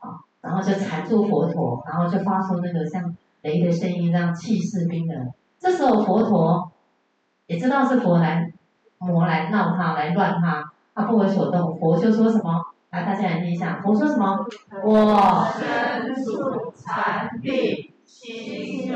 [0.00, 5.32] 啊，然后就缠住佛陀，然后就发出那个像雷的声音，这样气势逼人。
[5.58, 6.70] 这时候佛陀
[7.46, 8.52] 也知道是佛来
[8.98, 11.74] 魔来闹他来乱他，他不为所动。
[11.78, 12.60] 佛就说什么？
[12.90, 13.80] 来，大家来听一下。
[13.82, 14.46] 佛说什么？
[14.84, 18.92] 我身处禅定，心就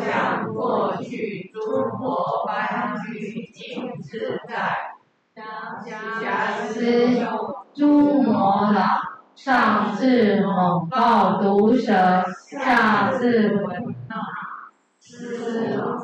[0.00, 4.54] 像过去诸佛般具净自在。
[5.34, 7.24] 假使
[7.72, 9.00] 诸魔郎，
[9.36, 13.94] 上至猛豹毒蛇，下至蚊蚋。
[14.98, 15.96] 丝藻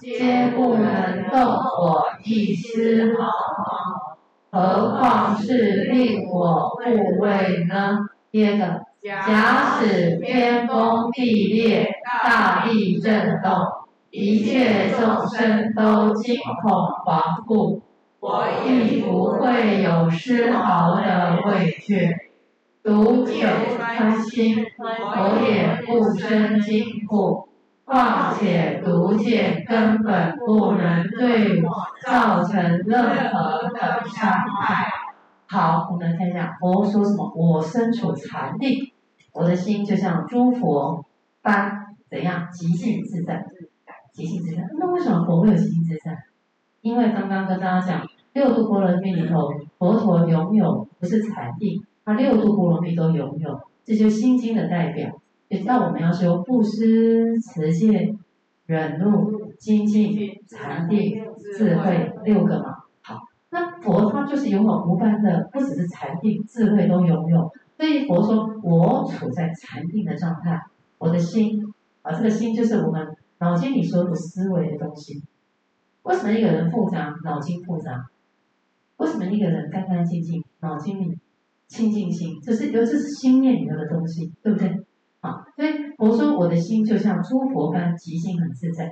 [0.00, 3.22] 皆不能动我一丝毫
[3.58, 4.18] 毛，
[4.50, 6.80] 何况是令我护
[7.20, 7.98] 卫呢？
[8.32, 11.88] 接着，假使天崩地裂，
[12.24, 13.52] 大地震动，
[14.16, 17.82] 一切众生都惊恐惶怖，
[18.20, 22.08] 我亦不会有丝毫的畏惧。
[22.84, 27.48] 毒箭穿心，我也不生惊怖。
[27.84, 31.72] 况且毒箭根本不能对我
[32.06, 34.92] 造成任何的伤害。
[35.48, 37.32] 好，我们来看一下佛说什么？
[37.34, 38.92] 我身处禅定，
[39.32, 41.04] 我的心就像诸佛
[41.42, 43.44] 般怎样极静自在，
[44.14, 44.62] 极静自在。
[44.78, 46.16] 那为什么佛会有极静自在？
[46.80, 55.10] 因为刚刚跟大家讲，六度波罗蜜里头，佛陀拥有不是禅定，他六度波罗蜜都拥有，这就是心经的代表。
[55.48, 58.14] 也知道我们要修布施、持戒、
[58.66, 61.22] 忍辱、精进、禅定、
[61.56, 62.76] 智慧六个嘛。
[63.02, 67.52] 好，那佛他就是拥有无边的，不只是禅定、智慧都拥有。
[67.76, 70.60] 所以佛说，我处在禅定的状态，
[70.98, 71.62] 我的心
[72.02, 75.22] 啊，这个心就是我们脑筋里所有思维的东西。
[76.04, 78.06] 为什么一个人复杂，脑筋复杂？
[78.96, 81.18] 为什么一个人干干净净，脑筋里
[81.68, 82.40] 清净心？
[82.42, 84.86] 这是由这是心念里的东西，对不对？
[85.20, 88.90] 啊，所以佛说我的心就像诸佛般极静很自在。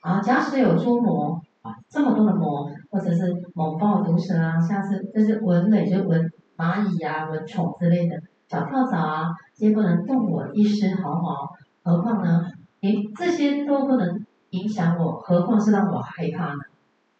[0.00, 11.50] 啊，假使有诸魔啊，这么多的魔，或者是猛豹毒蛇啊，像是就是蚊类，就蚊蚂蚁啊、蚊虫之类的小跳蚤啊，皆不能动我一丝毫毛。
[11.82, 12.44] 何况呢？
[12.80, 16.60] 你这些都不能影响我，何况是让我害怕呢？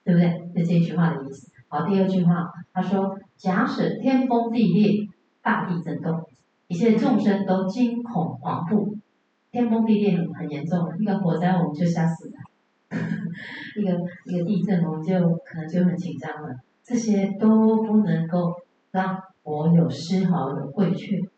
[0.04, 0.50] 对不对？
[0.54, 1.50] 就这一句话的意思。
[1.68, 5.08] 好，第二句话，他说：假使天崩地裂，
[5.42, 6.24] 大地震动。
[6.68, 8.96] 一切众生都惊恐惶怖，
[9.50, 12.34] 天崩地裂很严重，一个火灾我们就吓死了，
[13.76, 13.92] 一个
[14.24, 15.14] 一个地震我们就
[15.44, 16.54] 可能就很紧张了。
[16.82, 18.52] 这些都不能够
[18.90, 21.28] 让我有丝毫的畏惧，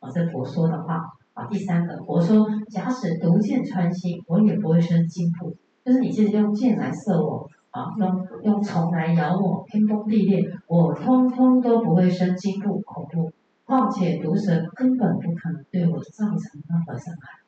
[0.00, 1.00] 啊，这佛说的话
[1.36, 1.46] 啊。
[1.46, 13.30] 第三个，佛说，假使毒箭穿心，我也不会生惊怖，就是你现在用箭来射我，啊，用用虫来咬我，天崩地裂，我通通都不会生惊怖恐怖。
[13.64, 17.40] 况且毒蛇根本不可能对我造成任何伤害。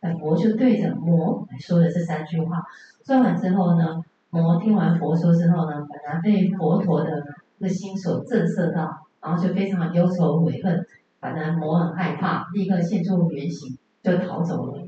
[0.00, 2.62] 那佛就对着魔来说的这三句话，
[3.06, 7.22] 说完之后呢，魔听完佛说之后呢，本来被佛陀的
[7.58, 8.88] 这个心所震慑到，
[9.20, 10.86] 然后就非常的忧愁悔恨，
[11.20, 14.82] 反正魔很害怕，立刻现出原形就逃走了。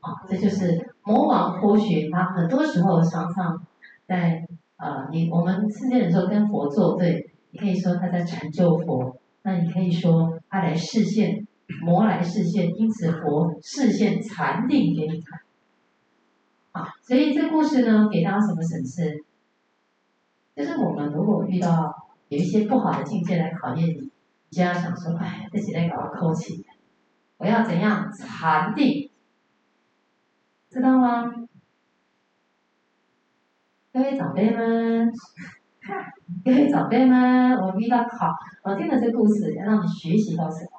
[0.00, 3.66] 啊，这就是魔王或许，他很多时候常常
[4.06, 9.16] 在呃，你我们世间的时候跟佛作对，你可以说他在成就佛。
[9.42, 11.46] 那你可以说他来示现，
[11.82, 15.40] 魔来示现，因此佛示现禅定给你看。
[16.72, 19.24] 好，所以这故事呢，给大家什么损失？
[20.54, 21.94] 就是我们如果遇到
[22.28, 24.09] 有一些不好的境界来考验，你
[24.50, 26.64] 就要想说，哎，这几天搞空气，
[27.38, 29.10] 我要怎样禅定？
[30.70, 31.32] 知道吗？
[33.92, 35.10] 各位长辈们。
[36.44, 38.32] 各位长辈们，我遇到考，
[38.62, 40.70] 我听了这个故事，要让你学习到什么？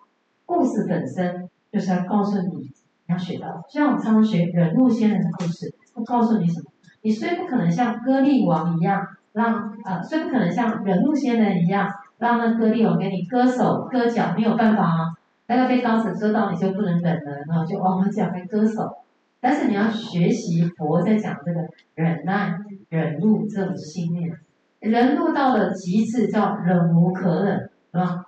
[0.45, 2.69] 故事本身就是要告诉你你
[3.07, 6.71] 要学到，就像我们常常学忍辱仙人的故事，不告诉你什么。
[7.01, 11.89] 你虽不可能像歌利王一样，让呃，虽不可能像忍辱仙人一样，
[12.21, 15.11] 让那歌利王给你割手割脚，没有办法啊。
[15.47, 18.97] 那个被刀子割到，你就不能忍了，然后就往往讲被割手。
[19.39, 22.55] 但是你要学习佛在讲这个忍耐、
[22.89, 24.37] 忍辱这种信念，
[24.79, 28.23] 忍辱到了极致叫忍无可忍，是吧？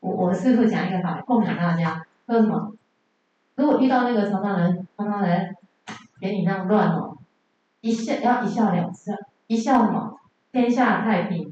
[0.00, 2.74] 我我师父讲一个法，供养大家，说什么？
[3.56, 5.56] 如果遇到那个常常人，常常人
[6.20, 7.16] 给你那样乱哦，
[7.80, 9.10] 一笑要一笑了之，
[9.46, 10.12] 一笑嘛，
[10.52, 11.50] 天下太平，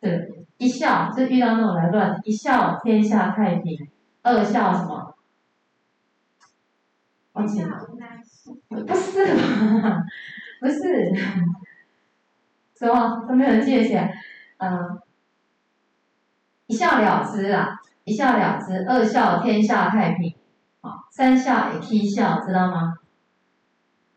[0.00, 3.88] 对，一笑就遇到那种来乱，一笑天下太平，
[4.22, 5.14] 二笑什么？
[7.32, 7.78] 忘记了？
[8.68, 9.34] 不是
[9.82, 10.02] 吧？
[10.60, 11.14] 不是，
[12.76, 14.12] 什么都没有人记起来，
[14.58, 15.00] 嗯，
[16.66, 20.34] 一笑了之啊，一笑了之，二笑天下太平。
[21.10, 22.94] 三笑也踢笑，知道吗？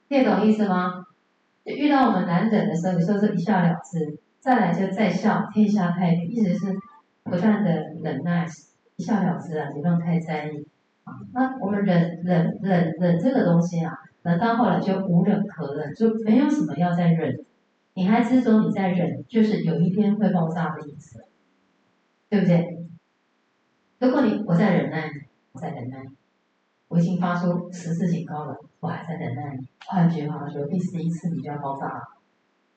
[0.08, 1.06] 听懂意思吗？
[1.66, 6.76] 就遇到我们难忍的时候，你说是一笑了之，再来就再笑，天下太平，意思是
[7.22, 8.48] 不断的忍耐，
[8.96, 10.66] 一笑了之啊，你不用太在意。
[11.32, 17.46] 那我们忍忍忍忍这个东西啊，忍到后来就无忍可忍，就没有什么要再忍。
[17.94, 21.24] 你还执着你在忍，就是有一天会爆炸的意思，
[22.28, 22.80] 对不对？
[24.00, 26.10] 如果你我在忍耐你，我在忍耐你。
[26.88, 29.68] 我已经发出十次警告了，我还在忍耐你。
[29.86, 32.02] 换句话说，第十一次你就要爆炸了。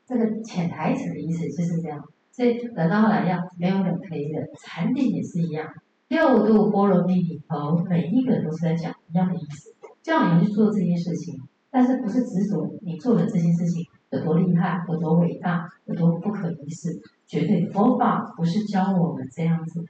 [0.07, 2.05] 这个潜台词的意思就是这样。
[2.31, 5.73] 所以等到后来要没有人可以忍，禅定也是一样。
[6.09, 11.41] 六度波罗蜜里头，每一个人都是在讲一样的意思，叫你们去做这件事情，
[11.71, 17.01] 但是不是执着你做的这件事情有多厉害、有多伟大、有多不可一世。
[17.27, 19.87] 绝对佛法不是教我们这样子的，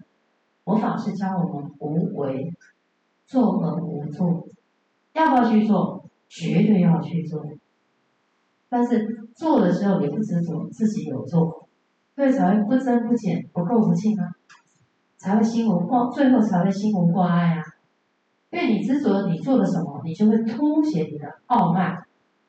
[0.64, 2.52] 佛法是教我们无为。
[3.26, 4.46] 做而无做，
[5.14, 6.10] 要不要去做？
[6.28, 7.42] 绝对要去做。
[8.68, 11.68] 但是做的时候也不执着自己有做，
[12.14, 14.32] 所以才会不增不减，不垢不净啊，
[15.18, 17.62] 才会心无挂，最后才会心无挂碍啊。
[18.50, 22.04] 因为你执着你做了什么，你就会凸显你的傲慢，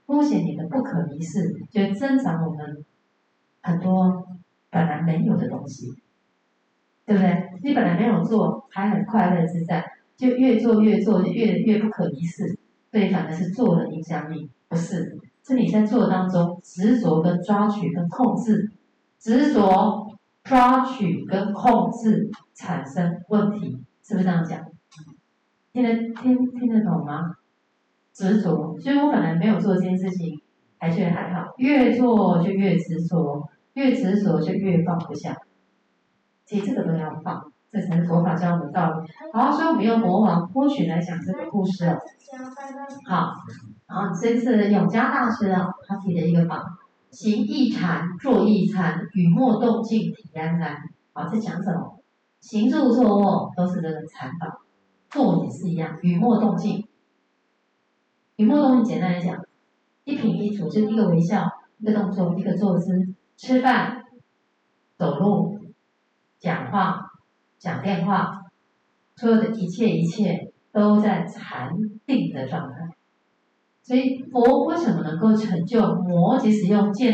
[0.05, 2.85] 凸显你的不可一世，就会增长我们
[3.61, 4.27] 很多
[4.69, 5.87] 本来没有的东西，
[7.05, 7.49] 对不对？
[7.63, 9.83] 你本来没有做，还很快乐自在。
[10.17, 12.57] 就越做越做越越不可一世，
[12.89, 18.71] 对，反而是做了影响力，不是，是你在做当中执着跟抓取跟控制，
[19.19, 20.07] 执着
[20.43, 24.59] 抓取跟控制产生问题，是不是这样讲？
[25.71, 27.35] 听得听听得懂吗？
[28.13, 30.41] 执着，所以我本来没有做这件事情，
[30.79, 35.35] 还觉得还好，越做就越执着，越执着就越放不下，
[36.45, 37.51] 其实这个都要放。
[37.71, 39.11] 这才是佛法教我们的道理。
[39.33, 41.99] 好，所以我们用魔王波旬来讲这个故事哦。
[43.05, 43.33] 好，
[43.95, 46.77] 啊这次永嘉大师啊，他提的一个法，
[47.11, 50.77] 行一禅，坐一禅，语默动静，体安然。
[51.13, 52.03] 好，这讲什么？
[52.41, 54.59] 行住坐卧都是这个禅法，
[55.09, 56.85] 坐也是一样，语默动静。
[58.35, 59.45] 语默动静简单来讲，
[60.03, 64.03] 一品一处，就一个微笑，一个动作，一个坐姿，吃饭、
[64.97, 65.57] 走路、
[66.37, 67.01] 讲话。
[67.57, 68.43] 讲电话，
[69.15, 71.71] 所有的一切一切都在禅
[72.05, 72.95] 定的状态，
[73.85, 76.39] 所以佛为什么能够成就魔？
[76.39, 77.13] 即使用箭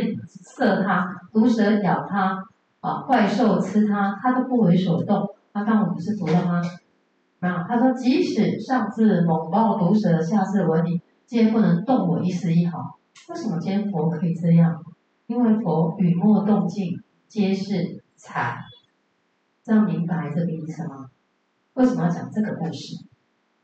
[0.56, 2.42] 射他，毒蛇咬他，
[2.80, 5.36] 啊，怪兽吃他，他都不为所动。
[5.52, 6.62] 他当我们是佛了吗？
[7.42, 12.98] 啊，他说即使上至猛豹毒蛇，下至蚊螟，皆不能动我一丝一毫。
[13.28, 14.82] 为什么今天佛可以这样？
[15.28, 18.56] 因为佛语默动静皆是禅。
[19.62, 21.08] 这样明白这个意思吗？
[21.74, 22.96] 为什么要讲这个故事？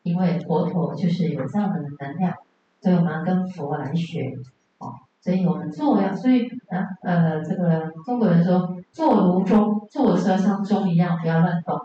[0.03, 2.33] 因为佛陀就是有这样的能量，
[2.81, 4.33] 所以我们要跟佛来学
[4.79, 4.93] 哦。
[5.19, 11.77] 所以我们坐要，所以啊呃，这个中国人说坐如钟，坐的时候像钟一样，不要乱动，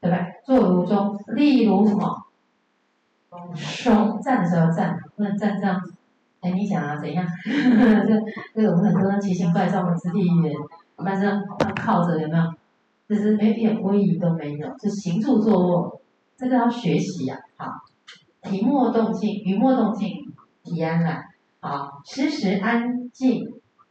[0.00, 0.24] 对不对？
[0.44, 2.26] 坐如钟，立如什么？
[3.54, 5.94] 松，站的时候站，不能站这样子。
[6.40, 7.26] 哎，你想啊，怎样？
[7.44, 8.20] 这
[8.54, 10.54] 这个我们很多人奇形怪状的肢体语言，
[10.96, 11.42] 反正
[11.74, 12.44] 靠着有没有？
[13.08, 16.00] 就是没一点威仪都没有，就行住坐卧，
[16.36, 17.66] 这个要学习呀、啊。
[17.66, 17.72] 好，
[18.48, 20.08] 提莫动静，语默动静，
[20.62, 21.24] 体安然。
[21.60, 23.42] 好，时时安静，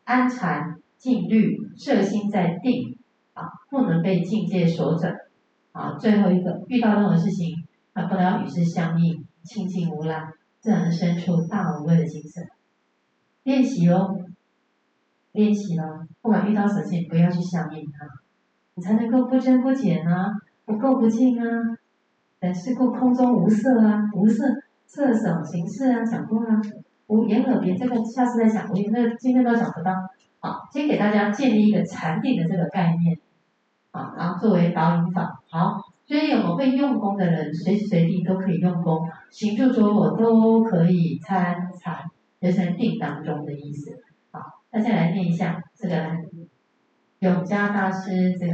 [0.03, 2.97] 安禅静虑，摄心在定。
[3.33, 5.13] 啊，不能被境界所转。
[5.73, 10.31] 啊，最后一个，遇到任何事情，啊，不能与之相应，清净无染，
[10.61, 12.47] 自然生出大无畏的精神。
[13.43, 14.15] 练习哦，
[15.33, 18.07] 练习哦，不管遇到什么事情，不要去相应它。
[18.75, 20.31] 你才能够不增不减啊，
[20.63, 21.45] 不垢不净啊，
[22.45, 24.45] 本是故空中无色啊，无色
[24.85, 26.61] 色什形识啊，讲过啊，
[27.07, 29.91] 无眼耳鼻，这个下次再讲，我那个今天都讲不到。
[30.39, 33.17] 好，先给大家建立一个禅定的这个概念，
[33.89, 35.41] 啊，然后作为导引法。
[35.49, 43.97] 好，所以我们会用功的人，随时随地都可以用功，行住坐卧都可以参禅，就是定当中的意思。
[44.29, 44.39] 好，
[44.69, 45.95] 大家来念一下这个
[47.21, 48.53] 永嘉大师这个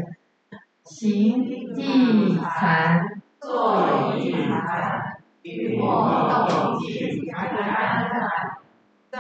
[0.86, 3.04] 行即禅，
[3.42, 7.36] 坐即禅，与卧动即禅。
[9.12, 9.18] 照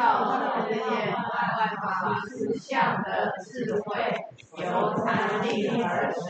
[0.70, 1.16] 世间万
[1.82, 1.84] 法
[2.30, 4.00] 实相的智慧，
[4.58, 4.64] 由
[4.96, 6.22] 禅定而生。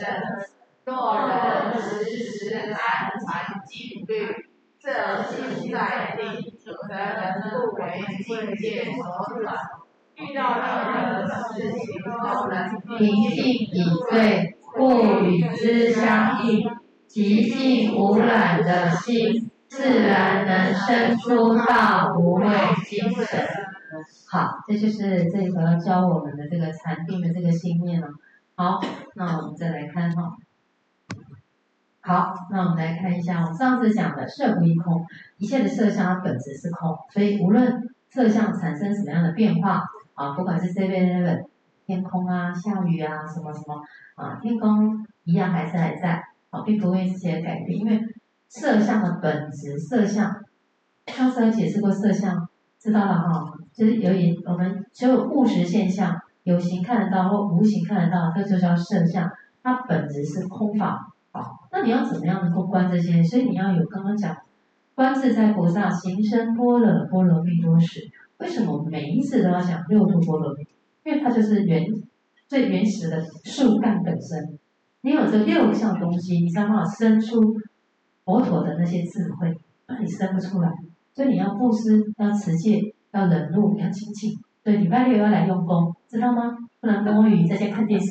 [0.84, 2.74] 若人时时安
[3.20, 4.34] 禅静虑，
[4.80, 6.24] 这心在定，
[6.58, 6.96] 则能
[7.42, 7.80] 不为
[8.24, 9.00] 境界所
[9.42, 9.44] 转。
[10.16, 10.64] 遇到任
[11.28, 12.10] 何事情都
[12.48, 12.54] 能
[12.98, 14.80] 平静以对，不
[15.20, 16.81] 与之相应。
[17.12, 22.48] 极静无染的心，自然能生出大无畏
[22.86, 23.38] 精神。
[24.30, 28.08] 好，这就是这一个教我们的这个禅定的这个心念了。
[28.56, 28.80] 好，
[29.14, 30.32] 那我们再来看哈。
[32.00, 35.04] 好，那我们来看一下，我上次讲的色不异空，
[35.36, 39.84] 一切的色相它本质是空，所以无论色相产生什么样的变化
[40.14, 41.44] 啊，不管是这边那个
[41.84, 43.82] 天空啊、下雨啊、什么什么
[44.16, 48.00] 啊，天空一样还是还在啊，并不会这些改变，因为。
[48.54, 50.30] 色相的本质，色相，
[51.06, 52.46] 上次有解释过色相，
[52.78, 53.54] 知道了哈。
[53.72, 59.26] 就是由于我们所有物实现象，有形看得到或无形看得到，这就叫色相。
[59.62, 63.22] 它本质是空法，好，那你要怎么样能够观这些？
[63.22, 64.36] 所以你要有刚刚讲，
[64.94, 68.02] 观自在菩萨行深般若波罗蜜多时。
[68.36, 70.66] 为什么每一次都要讲六度波罗蜜？
[71.04, 71.86] 因为它就是原
[72.46, 74.58] 最原始的树干本身。
[75.02, 77.56] 你有这六项东西，你才能生出。
[78.24, 79.52] 佛陀的那些智慧，
[79.88, 80.70] 那你生不出来，
[81.12, 82.80] 所以你要布施，要持戒，
[83.10, 84.38] 要忍辱，要精进。
[84.62, 86.56] 对，礼拜六要来用功，知道吗？
[86.80, 88.06] 不能跟我语在家看电视，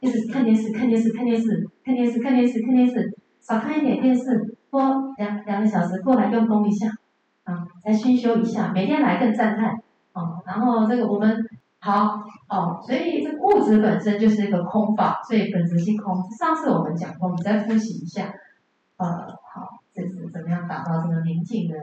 [0.00, 4.82] 一直看电视，看电视，看电视，看电视，看电视，看电视，少看一点电视，多
[5.18, 6.88] 两两个小时过来用功一下，
[7.44, 9.70] 啊，再熏修一下，每天来更赞叹，
[10.14, 11.36] 哦，然后这个我们
[11.78, 12.18] 好
[12.48, 16.16] 哦，所以这物质本身就是一个空法，所以本质性空。
[16.32, 18.32] 上次我们讲过，我们再复习一下。
[18.96, 21.76] 呃，好，这是怎么样达到这个宁静的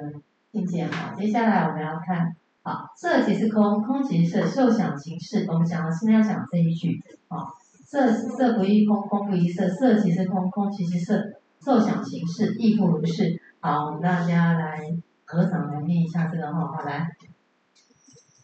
[0.52, 0.88] 境界？
[0.88, 5.46] 好，接下来我们要看，好，色即是空，空即是色，受想行识。
[5.48, 7.46] 我们讲的现在要讲这一句，啊，
[7.86, 11.22] 色色不异空，空不异色，色即是空，空即是色，
[11.64, 13.40] 受想行识亦复如是。
[13.60, 14.80] 好，我们大家来
[15.26, 17.06] 合掌来念一下这个哈，好来，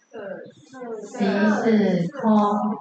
[0.10, 0.18] 色
[1.18, 2.32] 即是空，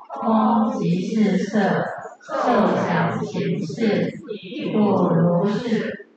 [0.08, 1.84] 空即是色。
[2.22, 2.34] 受
[2.76, 4.12] 想行识
[4.42, 6.08] 亦复如是，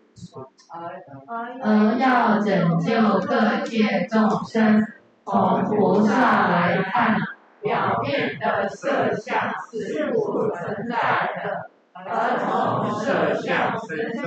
[1.62, 4.84] 而要拯救各界众生，
[5.24, 7.16] 从菩萨来看，
[7.62, 14.24] 表面的色相是不存在的，而从色相身上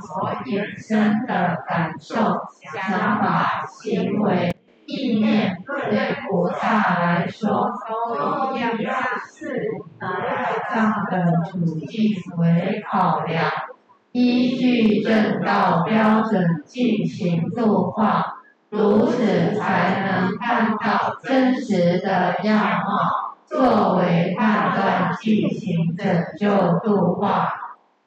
[0.00, 2.14] 所衍生的感受、
[2.60, 4.54] 想法、行为。
[4.86, 8.72] 意念对菩萨来说都一样，
[9.32, 10.00] 是以
[10.70, 13.50] 这样的处境为考量，
[14.12, 18.36] 依据正道标准进行度化，
[18.68, 26.06] 如此才能看到真实的样貌，作为判断进行拯
[26.38, 27.54] 救度化。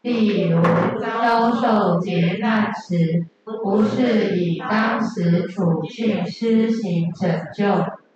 [0.01, 0.61] 例如
[1.01, 3.27] 遭受劫难时，
[3.63, 7.65] 不是以当时处境施行拯救，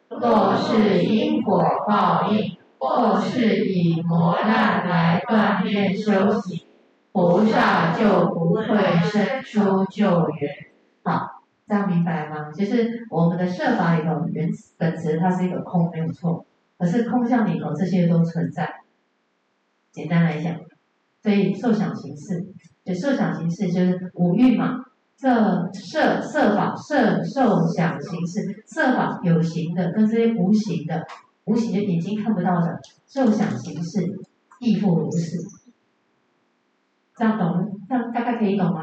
[0.10, 6.66] 若是因果报应，或是以磨难来锻炼修行，
[7.12, 8.66] 菩萨就不会
[9.04, 10.52] 伸出救援。
[11.04, 12.52] 好，这样明白吗？
[12.54, 16.46] 其实我们的设法里头原本质它是一个空，没有错。
[16.78, 18.82] 可是空相里头这些都存在。
[19.92, 20.58] 简单来讲。
[21.24, 22.48] 所以受想行识，
[22.84, 24.80] 就受想行识就是五欲嘛，
[25.22, 31.06] 色色色法，色受想行识，色法有形的跟这些无形的，
[31.46, 34.02] 无形的眼睛看不到的，受想行识
[34.60, 35.38] 亦复如是。
[37.16, 37.70] 这样懂？
[37.88, 38.82] 这样大概可以懂吗？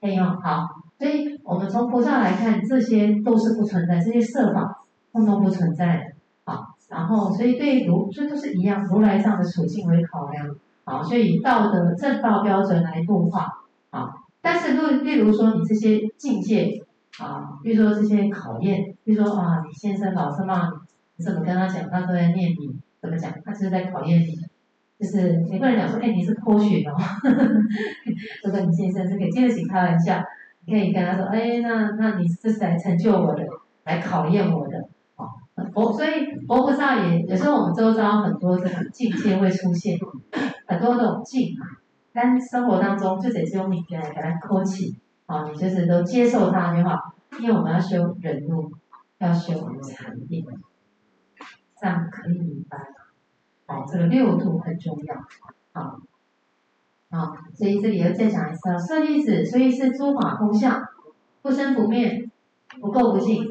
[0.00, 0.36] 可以哦。
[0.42, 0.66] 好，
[0.98, 4.82] 所以我们从菩萨来看，这些都是不存在，这些色法
[5.12, 6.02] 通通不存在的。
[6.52, 10.48] 好，然后所以对如，所以都是一样，如来这样的处境为考量。
[10.82, 13.46] 好，所以以道德正道标准来度化，
[13.90, 16.84] 好，但是例例如说你这些境界，
[17.18, 20.74] 啊，比如说这些考验，比如说啊，你先生老是骂你，
[21.16, 24.36] 你怎么跟他讲，他都在念你，怎么讲，他就是在考验你，
[25.00, 26.92] 就是你不能讲说，哎，你是脱血哦，
[28.44, 30.22] 如果你先生是可以经得起开玩笑，
[30.66, 33.42] 你可以跟他说，哎，那那你这是来成就我的，
[33.84, 34.78] 来考验我的。
[35.16, 35.30] 哦，
[35.72, 39.96] 佛所以佛菩萨也有时候我们周遭很多这种境界会出现，
[40.66, 41.80] 很多这种境啊，
[42.14, 44.96] 但生活当中就得用你来给他扣起，
[45.26, 48.70] 啊，你就是都接受它就好，因为我们要修忍怒，
[49.18, 49.52] 要修
[49.82, 50.46] 禅定，
[51.80, 52.78] 这样可以明白。
[53.66, 55.14] 哦，这个六度很重要，
[55.72, 55.96] 啊，
[57.10, 60.86] 啊，所以这里要再讲一次啊，舍利子，所以是诸法空相，
[61.42, 62.30] 不生不灭，
[62.80, 63.44] 不垢不净，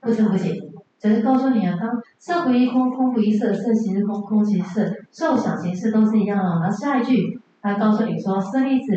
[0.00, 0.56] 不增不减。
[0.98, 6.44] 只是告诉你啊，当色不异空，空不异色，色即是空，空即是色，受想行识都是一样的。
[6.44, 8.92] 然后下一句，他告诉你说，舍利子，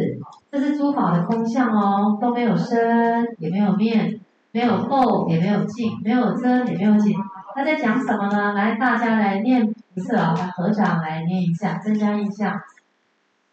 [0.51, 4.19] 这是诸法的空相哦，都没有生，也没有灭，
[4.51, 7.13] 没有垢，也没有净，没有增，也没有减。
[7.55, 8.53] 他在讲什么呢？
[8.53, 12.53] 来，大家来念一次啊，来合掌来念一下，增加印象。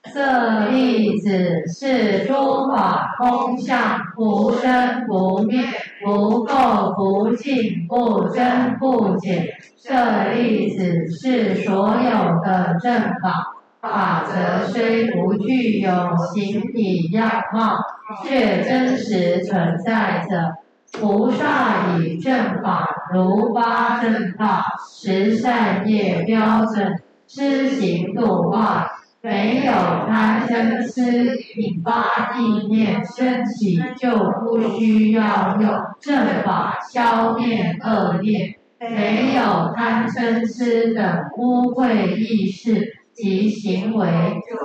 [0.04, 2.32] 舍利子是诸
[2.70, 5.64] 法空相，不生不灭，
[6.04, 9.46] 不垢不净，不增不减。
[9.76, 13.55] 舍利子是所有的正法，
[13.90, 15.90] 法则虽不具有
[16.34, 17.76] 形体样貌，
[18.24, 20.56] 却真实存在着。
[20.92, 28.86] 菩萨以正法如八正道，十善业标准，施行度化，
[29.20, 29.72] 没有
[30.08, 34.10] 贪嗔痴引发意念升起，就
[34.40, 35.70] 不需要用
[36.00, 44.06] 正法消灭恶业；没有贪嗔痴等污秽意识及行为，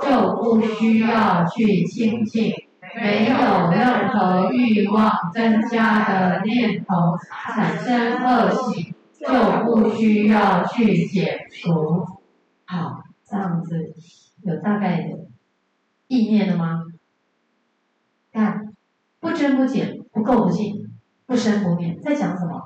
[0.02, 2.52] 就不需要去清净。
[2.94, 7.16] 没有任何欲望增加的念头
[7.54, 12.04] 产生恶行，就不需要去解除。
[12.66, 13.94] 好，这样子
[14.42, 15.26] 有大概的
[16.08, 16.82] 意念了吗？
[18.30, 18.74] 看，
[19.20, 20.90] 不增不减，不垢不净，
[21.24, 22.60] 不生不灭，在讲什么？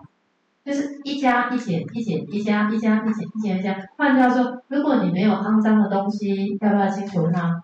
[0.66, 3.76] 就是一加一减一减一加一加一减一减一加。
[3.96, 7.62] 换句话说，如果你没有肮脏的东西，要不要清除它？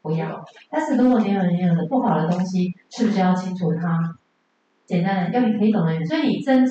[0.00, 4.16] 不要，但是如果你有你有的不好的东西，是不是要清除它？
[4.86, 6.02] 简单的，要你可以懂的。
[6.06, 6.64] 所以你增，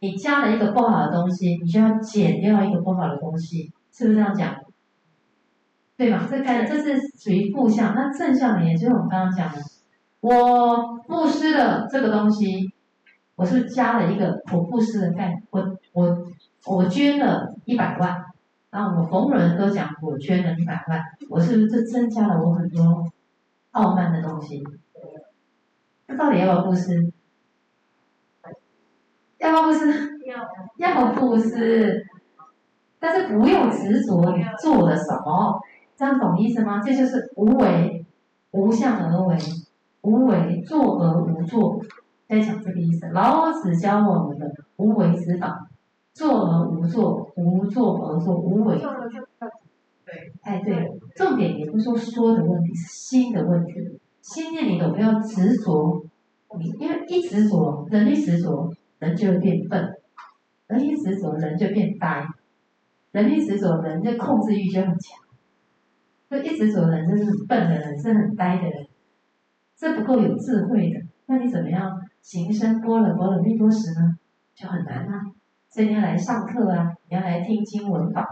[0.00, 4.54] 你加了一个不好的东西，你就要减掉一个不好的东西，是不是这样讲？
[5.96, 6.26] 对吧？
[6.30, 9.58] 这概念这是属于负向，那正向的，也就是我们刚刚讲的，
[10.20, 12.72] 我布施了这个东西，
[13.40, 16.26] 我是加了一个我布施的概念，我我
[16.66, 18.22] 我捐了一百万。
[18.70, 23.10] 然后，我逢人都讲我捐了一百万，我是不是这增加了我很多
[23.70, 24.62] 傲慢的东西？
[26.06, 27.10] 那到底要不要布施？
[29.38, 29.88] 要不要布施？
[30.26, 32.06] 要，要布施，
[32.98, 35.58] 但是不用执着你做了什么，
[35.96, 36.82] 这样懂意思吗？
[36.84, 38.04] 这就是无为，
[38.50, 39.38] 无相而为，
[40.02, 41.80] 无为作而无作，
[42.30, 43.08] 在讲这个意思。
[43.08, 45.66] 老子教我们的无为之道。
[46.12, 48.78] 做而无作，无作而作，无为。
[50.04, 53.72] 对，哎，对，重点也不是说说的问题，是心的问题。
[54.20, 56.04] 心念里头不要执着，
[56.58, 59.80] 你因为一执着，人一执着，人就会变笨；
[60.66, 62.26] 人一执着，人就变呆；
[63.12, 65.20] 人一执着，人的控制欲就很强。
[66.28, 68.86] 就一执着的人，就是笨的人，是很呆的人，
[69.78, 71.00] 是不够有智慧的。
[71.26, 74.16] 那你怎么样行深般若波罗蜜多时呢？
[74.54, 75.20] 就很难啊。
[75.70, 78.26] 所以你要来上课啊，你要来听经闻法，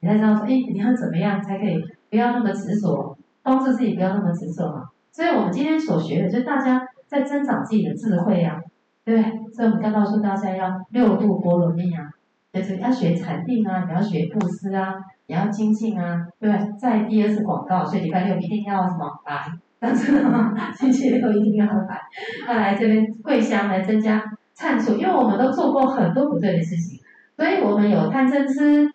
[0.00, 4.84] 你才知道说，哎，你要怎么样才可以不要那么执着，帮助自己不要那么执着嘛。
[5.10, 8.60] 所以我们今天所学的，就是大家在增长自己的智慧啊，
[9.04, 9.30] 对不对？
[9.54, 12.10] 所以我们刚告诉大家要六度波罗蜜啊，
[12.52, 14.94] 就是要学禅定啊，你要学布施啊，
[15.26, 16.72] 你要精进啊，对不对？
[16.78, 19.46] 再第二次广告，所以礼拜六一定要什么来？
[19.82, 20.54] 当真的吗？
[20.72, 22.00] 星期六一定要来，
[22.46, 24.22] 要来这边跪香来增加。
[24.56, 27.00] 忏悔，因为我们都做过很多不对的事情，
[27.36, 28.88] 所以我们有贪嗔痴，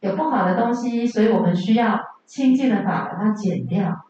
[0.00, 4.04] 有不好的东西，所以我们需要清净的法把它减掉。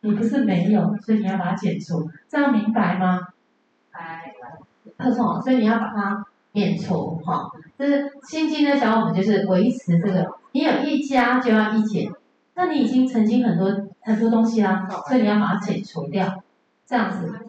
[0.00, 3.20] 你不是没有，所以你要把它减除，这样明白吗？
[3.92, 4.32] 哎，
[4.96, 12.10] 特重，所以你要把它免除，哈，就是心经呢教我们就是维持这个，你有一加就要一减，
[12.58, 13.68] 那你已经曾经很多
[14.00, 16.42] 很多东西啦，所以你要把它减除掉，
[16.84, 17.46] 这样子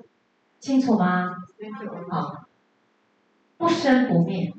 [0.60, 1.32] 清楚吗？
[2.12, 2.46] 好。
[3.58, 4.54] 不生不灭，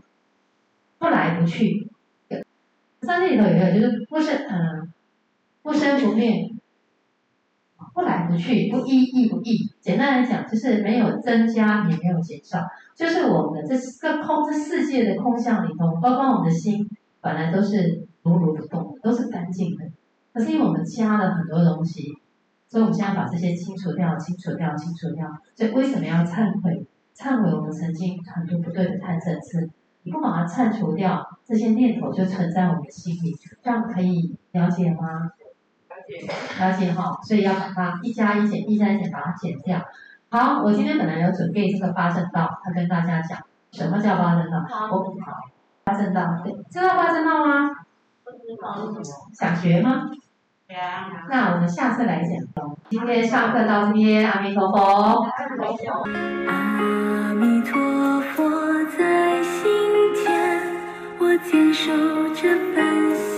[0.98, 1.88] 不来不去。
[3.00, 4.92] 三界里头有一个，就是不生，嗯，
[5.62, 6.52] 不生不灭，
[7.94, 9.72] 不来不去，不依亦不异。
[9.80, 12.58] 简单来讲，就是没有增加，也没有减少。
[12.96, 16.90] 就是我们的这个空，这世界的空相里头，包括我们的心，
[17.20, 19.84] 本来都是如如不动的，都是干净的。
[20.32, 22.12] 可是因为我们加了很多东西，
[22.68, 25.28] 所以我们现在把这些清除掉，清除掉，清除掉。
[25.54, 26.86] 所以为什么要忏悔？
[27.16, 29.68] 忏悔我们曾经很多不对的贪嗔痴，
[30.04, 35.30] 你不把它忏除掉，这些念头就存在我们的心里，这样可以了解吗？
[35.90, 36.26] 了解，
[36.64, 39.82] 了解哈，所以要把它一加一减，一加一减把它减掉。
[40.30, 43.38] 好，我今天本来有准备这个八正道，要跟大家讲
[43.72, 44.64] 什么叫八正道。
[44.90, 45.36] 我好，
[45.84, 47.70] 八正道，对，知道八正道吗？
[49.38, 50.10] 想学吗？
[51.28, 52.30] 那我们下次来讲。
[52.88, 55.26] 今天上课到这边，阿弥陀佛。
[56.48, 58.48] 阿弥陀佛
[58.96, 60.62] 在心间，
[61.18, 61.92] 我坚守
[62.34, 63.29] 这份。